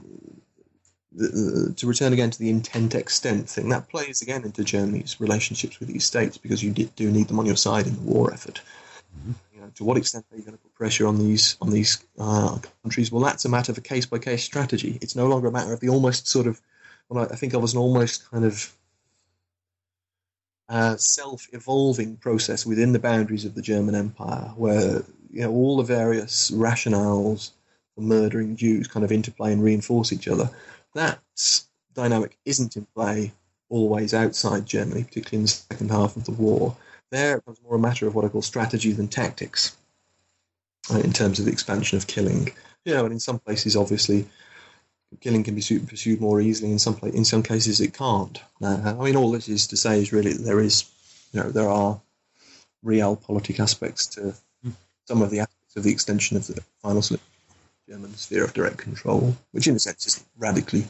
[1.14, 5.78] the, to return again to the intent extent thing, that plays again into Germany's relationships
[5.78, 8.60] with these states because you do need them on your side in the war effort.
[9.18, 9.32] Mm-hmm.
[9.54, 12.04] You know, to what extent are you going to put pressure on these on these
[12.18, 13.12] uh, countries?
[13.12, 14.98] Well, that's a matter of a case by case strategy.
[15.00, 16.60] It's no longer a matter of the almost sort of
[17.08, 18.72] what I think of as an almost kind of
[20.68, 25.82] uh, self-evolving process within the boundaries of the German Empire, where you know all the
[25.82, 27.50] various rationales
[27.94, 30.50] for murdering Jews kind of interplay and reinforce each other.
[30.94, 31.20] That
[31.94, 33.32] dynamic isn't in play
[33.68, 36.76] always outside Germany, particularly in the second half of the war.
[37.10, 39.76] There, it becomes more a matter of what I call strategy than tactics
[40.92, 42.48] uh, in terms of the expansion of killing.
[42.84, 44.26] You know, and in some places, obviously,
[45.20, 46.72] killing can be pursued more easily.
[46.72, 48.40] In some in some cases, it can't.
[48.62, 50.84] Uh, I mean, all this is to say is really that there is,
[51.32, 52.00] you know, there are
[52.84, 54.34] realpolitik aspects to
[55.06, 57.02] some of the aspects of the extension of the final
[57.88, 60.86] German sphere of direct control, which in a sense is radically,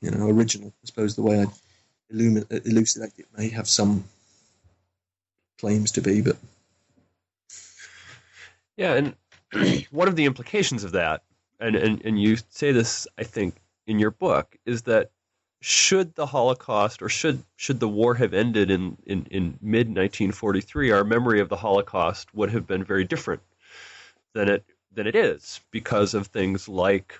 [0.00, 0.68] you know, original.
[0.82, 4.04] I suppose the way I uh, elucidate it may have some
[5.58, 6.36] claims to be, but
[8.76, 8.94] yeah,
[9.52, 11.22] and one of the implications of that
[11.60, 13.56] and, and, and you say this, I think,
[13.86, 15.10] in your book, is that
[15.60, 20.90] should the Holocaust or should should the war have ended in, in, in mid 1943,
[20.90, 23.40] our memory of the Holocaust would have been very different
[24.34, 27.18] than it than it is because of things like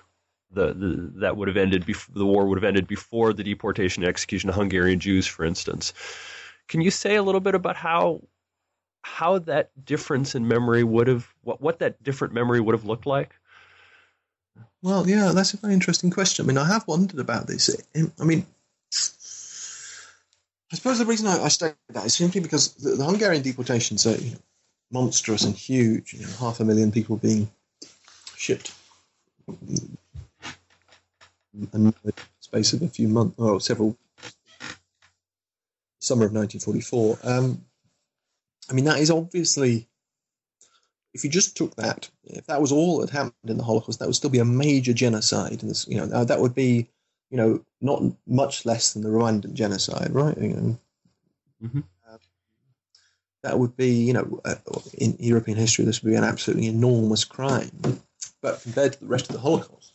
[0.51, 4.03] the, the that would have ended before the war would have ended before the deportation
[4.03, 5.93] and execution of Hungarian Jews, for instance.
[6.67, 8.21] Can you say a little bit about how
[9.01, 13.05] how that difference in memory would have what what that different memory would have looked
[13.05, 13.35] like?
[14.81, 16.45] Well, yeah, that's a very interesting question.
[16.45, 17.69] I mean, I have wondered about this.
[17.95, 18.45] I mean,
[20.71, 24.05] I suppose the reason I, I state that is simply because the, the Hungarian deportations
[24.05, 24.37] are you know,
[24.91, 26.13] monstrous and huge.
[26.13, 27.49] You know, half a million people being
[28.37, 28.71] shipped
[29.47, 29.97] in
[31.63, 33.97] the space of a few months or several
[35.99, 37.19] summer of 1944.
[37.23, 37.65] Um,
[38.69, 39.87] I mean, that is obviously
[41.17, 44.05] if you just took that, if that was all that happened in the Holocaust, that
[44.05, 45.61] would still be a major genocide.
[45.61, 46.87] And this, you know, that would be,
[47.31, 50.37] you know, not much less than the Rwandan genocide, right?
[50.37, 50.79] You know,
[51.63, 51.79] mm-hmm.
[52.07, 52.17] uh,
[53.41, 54.55] that would be, you know, uh,
[54.93, 57.71] in European history, this would be an absolutely enormous crime.
[58.41, 59.93] But compared to the rest of the Holocaust,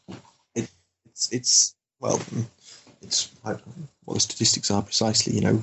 [0.54, 0.70] it,
[1.06, 2.20] it's, it's well,
[3.02, 5.34] it's what the statistics are precisely.
[5.34, 5.62] You know,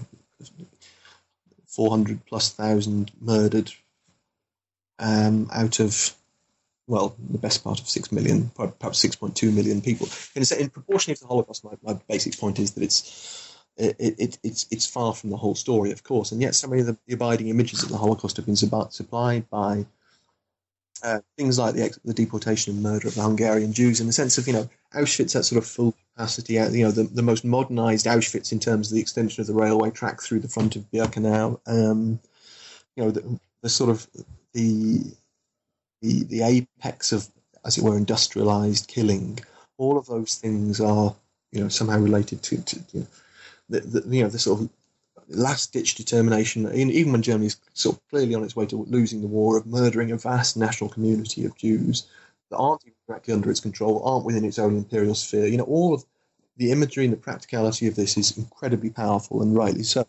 [1.67, 3.72] four hundred plus thousand murdered
[4.99, 6.15] um, out of
[6.88, 10.07] well, the best part of six million, perhaps six point two million people.
[10.36, 14.38] In, in proportion to the Holocaust, my, my, basic point is that it's it, it,
[14.43, 17.13] it's it's far from the whole story, of course, and yet so many of the
[17.13, 19.86] abiding images of the Holocaust have been supplied by
[21.04, 24.38] uh, things like the, the deportation and murder of the Hungarian Jews, in the sense
[24.38, 28.06] of you know Auschwitz at sort of full capacity, you know the, the most modernized
[28.06, 31.60] Auschwitz in terms of the extension of the railway track through the front of Birkenau,
[31.68, 32.20] um,
[32.95, 34.08] you know the, the sort of
[34.54, 35.04] the
[36.02, 37.28] the the apex of,
[37.66, 39.39] as it were, industrialized killing.
[39.78, 41.16] All of those things are,
[41.52, 43.08] you know, somehow related to, to you know,
[43.70, 44.70] the, the, you know the sort of
[45.30, 49.21] last ditch determination, even when Germany is sort of clearly on its way to losing
[49.21, 52.07] the war, of murdering a vast national community of Jews
[52.49, 55.45] that aren't directly under its control, aren't within its own imperial sphere.
[55.47, 56.03] You know, all of
[56.57, 60.05] the imagery and the practicality of this is incredibly powerful, and rightly so.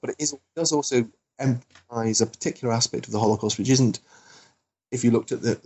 [0.00, 1.08] But it, is, it does also
[1.38, 4.00] emphasize a particular aspect of the Holocaust, which isn't,
[4.90, 5.60] if you looked at the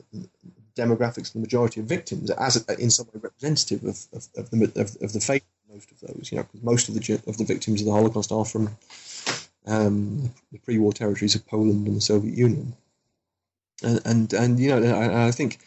[0.76, 4.64] demographics of the majority of victims, as in some way representative of, of, of the
[4.76, 6.30] of, of, the fate most of those.
[6.30, 8.76] You know, because most of the of the victims of the Holocaust are from
[9.66, 12.74] um, the pre-war territories of Poland and the Soviet Union,
[13.82, 15.58] and and, and you know, I, I think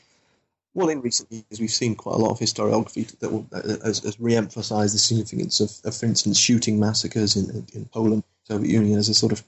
[0.74, 3.46] well, in recent years, we've seen quite a lot of historiography that will,
[3.84, 8.72] has, has re-emphasised the significance of, of, for instance, shooting massacres in, in Poland, Soviet
[8.72, 9.44] Union, as a sort of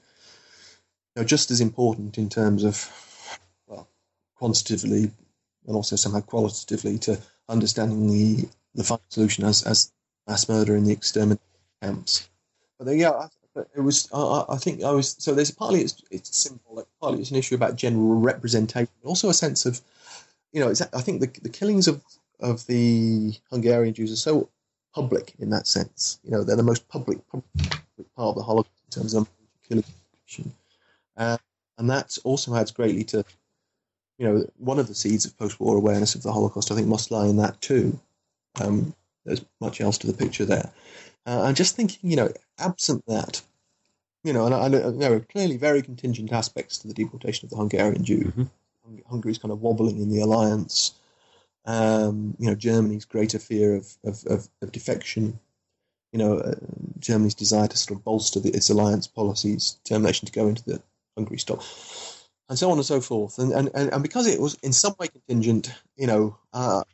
[1.14, 2.90] you know, just as important in terms of
[3.66, 3.88] well,
[4.36, 5.10] quantitatively
[5.66, 9.92] and also somehow qualitatively to understanding the the final solution as as
[10.26, 11.40] mass murder in the extermination
[11.82, 12.28] camps.
[12.78, 13.28] But then, yeah,
[13.76, 14.08] it was.
[14.12, 15.16] I, I think I was.
[15.18, 19.34] So there's partly it's it's symbolic, partly it's an issue about general representation, also a
[19.34, 19.80] sense of
[20.54, 22.00] you know, I think the, the killings of,
[22.40, 24.48] of the Hungarian Jews are so
[24.94, 26.20] public in that sense.
[26.22, 27.50] You know, they're the most public, public
[28.16, 29.28] part of the Holocaust in terms of
[29.68, 29.84] killing.
[31.16, 31.36] Uh,
[31.76, 33.24] and that also adds greatly to,
[34.18, 36.70] you know, one of the seeds of post-war awareness of the Holocaust.
[36.70, 37.98] I think must lie in that too.
[38.60, 38.94] Um,
[39.24, 40.70] there's much else to the picture there.
[41.26, 43.40] Uh, I'm just thinking, you know, absent that,
[44.22, 47.56] you know, and I, there are clearly very contingent aspects to the deportation of the
[47.56, 48.24] Hungarian Jew.
[48.24, 48.44] Mm-hmm.
[49.08, 50.92] Hungary's kind of wobbling in the alliance.
[51.64, 55.38] Um, you know, Germany's greater fear of, of, of, of defection.
[56.12, 56.54] You know, uh,
[56.98, 60.82] Germany's desire to sort of bolster the, its alliance policies, determination to go into the
[61.16, 61.62] Hungary stop,
[62.48, 63.38] and so on and so forth.
[63.38, 66.84] And and, and, and because it was in some way contingent, you know, uh,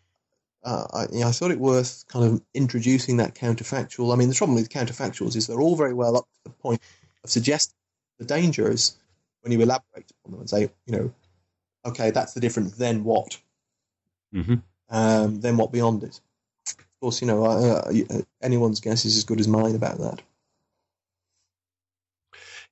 [0.63, 4.13] uh, I, you know, I, thought it worth kind of introducing that counterfactual.
[4.13, 6.81] I mean, the problem with counterfactuals is they're all very well up to the point
[7.25, 7.77] of suggesting
[8.19, 8.97] the danger is
[9.43, 11.13] when you elaborate on them and say, you know,
[11.87, 12.73] okay, that's the difference.
[12.73, 13.39] Then what?
[14.35, 14.57] Mm-hmm.
[14.91, 16.21] Um, then what beyond it?
[16.69, 20.23] Of course, you know, uh, uh, anyone's guess is as good as mine about that.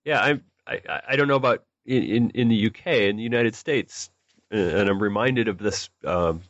[0.04, 3.54] Yeah, I I, I don't know about in, in, in the UK in the United
[3.54, 4.10] States,
[4.50, 6.42] and I'm reminded of this um,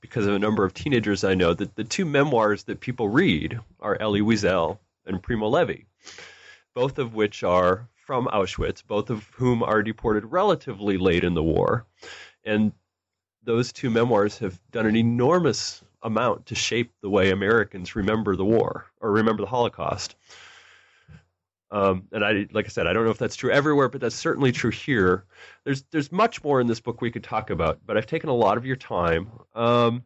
[0.00, 3.60] because of a number of teenagers I know that the two memoirs that people read
[3.80, 5.82] are Elie Wiesel and Primo Levi,
[6.74, 11.42] both of which are from Auschwitz, both of whom are deported relatively late in the
[11.42, 11.86] war.
[12.44, 12.72] And
[13.44, 18.44] those two memoirs have done an enormous amount to shape the way Americans remember the
[18.44, 20.16] war or remember the Holocaust.
[21.72, 24.16] Um, and I, like I said, I don't know if that's true everywhere, but that's
[24.16, 25.24] certainly true here.
[25.64, 28.34] There's there's much more in this book we could talk about, but I've taken a
[28.34, 29.30] lot of your time.
[29.54, 30.02] Um,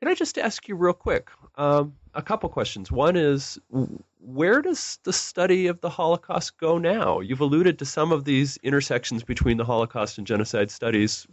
[0.00, 2.92] can I just ask you real quick um, a couple questions?
[2.92, 3.58] One is,
[4.20, 7.18] where does the study of the Holocaust go now?
[7.18, 11.26] You've alluded to some of these intersections between the Holocaust and genocide studies.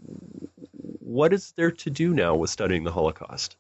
[1.00, 3.56] What is there to do now with studying the Holocaust?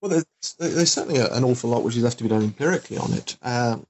[0.00, 0.24] Well, there's,
[0.60, 3.36] there's certainly an awful lot which is left to be done empirically on it.
[3.42, 3.86] Um,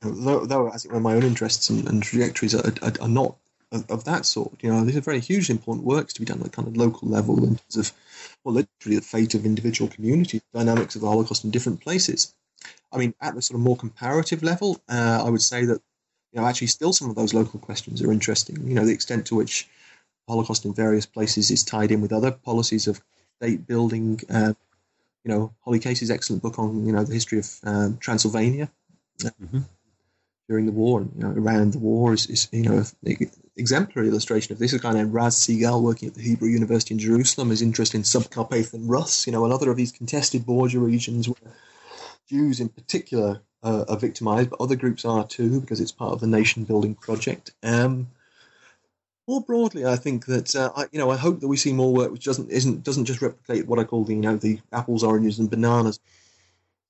[0.00, 3.36] though, though, as it were, my own interests and, and trajectories are, are, are not
[3.72, 4.62] of, that sort.
[4.62, 7.08] You know, these are very hugely important works to be done at kind of local
[7.08, 7.92] level in terms of,
[8.44, 12.34] well, literally the fate of individual communities, dynamics of the Holocaust in different places.
[12.92, 15.80] I mean, at the sort of more comparative level, uh, I would say that,
[16.32, 18.66] you know, actually still some of those local questions are interesting.
[18.66, 19.68] You know, the extent to which
[20.28, 23.00] Holocaust in various places is tied in with other policies of
[23.40, 24.20] state building.
[24.28, 24.54] Uh,
[25.24, 28.70] you know, Holly Case's excellent book on, you know, the history of um, Transylvania.
[29.18, 29.60] Mm-hmm
[30.48, 32.82] during the war and you know, around the war is, is you know
[33.56, 34.72] exemplary illustration of this.
[34.72, 38.02] A guy named Raz Segal working at the Hebrew University in Jerusalem is interested in
[38.02, 41.52] Subcarpathian Rus, you know, another of these contested border regions where
[42.28, 46.20] Jews in particular uh, are victimized, but other groups are too because it's part of
[46.20, 47.52] the nation building project.
[47.62, 48.08] Um,
[49.26, 51.92] more broadly, I think that uh, I, you know I hope that we see more
[51.92, 55.04] work which doesn't isn't doesn't just replicate what I call the you know the apples,
[55.04, 56.00] oranges, and bananas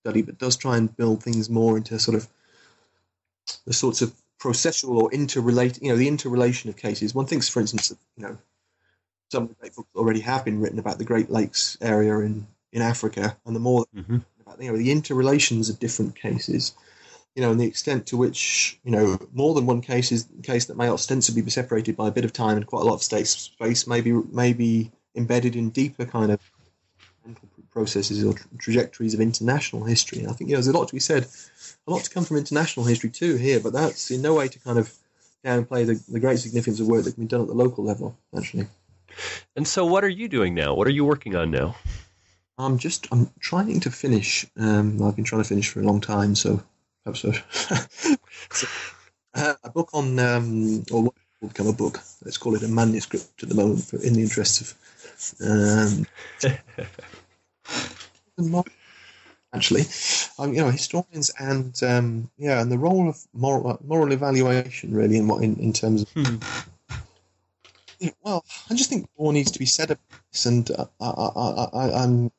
[0.09, 2.27] study, but does try and build things more into sort of
[3.67, 7.15] the sorts of processual or interrelate, you know, the interrelation of cases.
[7.15, 8.39] One thinks, for instance, that, you know,
[9.31, 13.37] some great books already have been written about the Great Lakes area in, in Africa,
[13.45, 14.19] and the more mm-hmm.
[14.41, 16.75] about you know the interrelations of different cases,
[17.35, 20.43] you know, and the extent to which you know more than one case is a
[20.43, 22.95] case that may ostensibly be separated by a bit of time and quite a lot
[22.95, 26.41] of space, space may be, may be embedded in deeper kind of
[27.79, 30.19] processes or tra- trajectories of international history.
[30.19, 31.29] And I think you know, there's a lot to be said
[31.87, 34.59] a lot to come from international history too here, but that's in no way to
[34.59, 34.93] kind of
[35.45, 38.17] downplay the, the great significance of work that can be done at the local level,
[38.37, 38.67] actually.
[39.57, 40.75] And so, what are you doing now?
[40.75, 41.77] What are you working on now?
[42.59, 44.45] I'm just I'm trying to finish.
[44.57, 46.61] Um, I've been trying to finish for a long time, so
[47.05, 47.33] perhaps so.
[48.51, 48.67] so
[49.35, 51.15] uh, a book on um, or will
[51.49, 52.01] become a book.
[52.25, 54.75] Let's call it a manuscript at the moment, for, in the interest of.
[55.41, 56.07] Um,
[59.53, 59.85] actually,
[60.39, 64.95] um, you know, historians and um, yeah, and the role of moral uh, moral evaluation
[64.95, 66.09] really in what in, in terms of.
[66.15, 66.37] Hmm.
[68.23, 72.31] well, I just think more needs to be said about this, and uh, I, am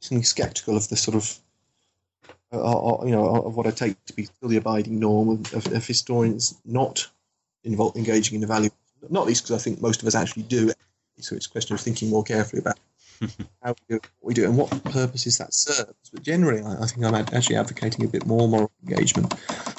[0.00, 1.38] skeptical of the sort of.
[2.54, 5.54] Uh, uh, you know, of what I take to be still the abiding norm of,
[5.54, 7.08] of, of historians not
[7.64, 8.76] involved, engaging in evaluation.
[9.08, 10.70] Not least because I think most of us actually do.
[11.18, 12.78] So it's a question of thinking more carefully about
[13.62, 16.10] how we do what we do and what purposes that serves.
[16.12, 19.32] But generally, I, I think I'm actually advocating a bit more moral engagement,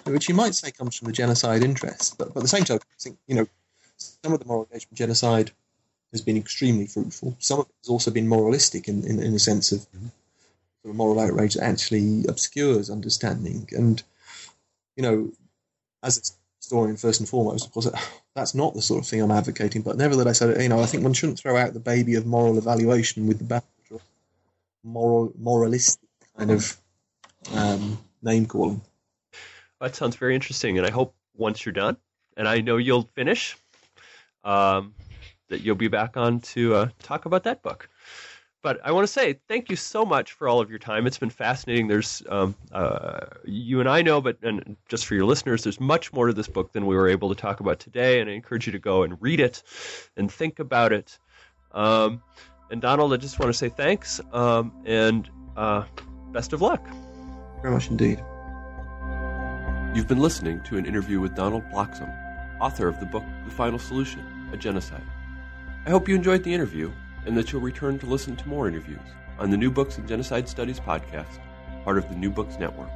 [0.06, 2.18] which you might say comes from the genocide interest.
[2.18, 3.48] But, but at the same time, I think you know
[3.98, 5.52] some of the moral engagement genocide
[6.12, 7.36] has been extremely fruitful.
[7.40, 10.08] Some of it has also been moralistic in, in, in the sense of mm-hmm.
[10.84, 13.68] sort of moral outrage that actually obscures understanding.
[13.72, 14.02] And
[14.96, 15.32] you know,
[16.04, 17.90] as historian first and foremost, of course,
[18.36, 19.82] that's not the sort of thing I'm advocating.
[19.82, 22.26] But nevertheless, I, said, you know, I think one shouldn't throw out the baby of
[22.26, 23.66] moral evaluation with the bath
[24.86, 26.78] moral moralistic kind of
[27.54, 28.82] um, name calling.
[29.80, 31.98] That sounds very interesting, and I hope once you're done,
[32.38, 33.58] and I know you'll finish,
[34.44, 34.94] um,
[35.50, 37.90] that you'll be back on to uh, talk about that book.
[38.64, 41.06] But I want to say thank you so much for all of your time.
[41.06, 41.90] It's been fascinating.
[41.90, 46.14] There's um, uh, you and I know, but and just for your listeners, there's much
[46.14, 48.22] more to this book than we were able to talk about today.
[48.22, 49.64] And I encourage you to go and read it
[50.16, 51.20] and think about it.
[51.74, 52.24] Um,
[52.72, 55.84] and Donald, I just want to say thanks um, and uh,
[56.32, 56.88] best of luck.
[57.62, 58.24] Very much indeed.
[59.94, 62.10] You've been listening to an interview with Donald Bloxham,
[62.62, 64.22] author of the book The Final Solution:
[64.54, 65.04] A Genocide.
[65.86, 66.94] I hope you enjoyed the interview
[67.26, 69.00] and that you'll return to listen to more interviews
[69.40, 71.40] on the New Books in Genocide Studies podcast,
[71.84, 72.90] part of the New Books Network.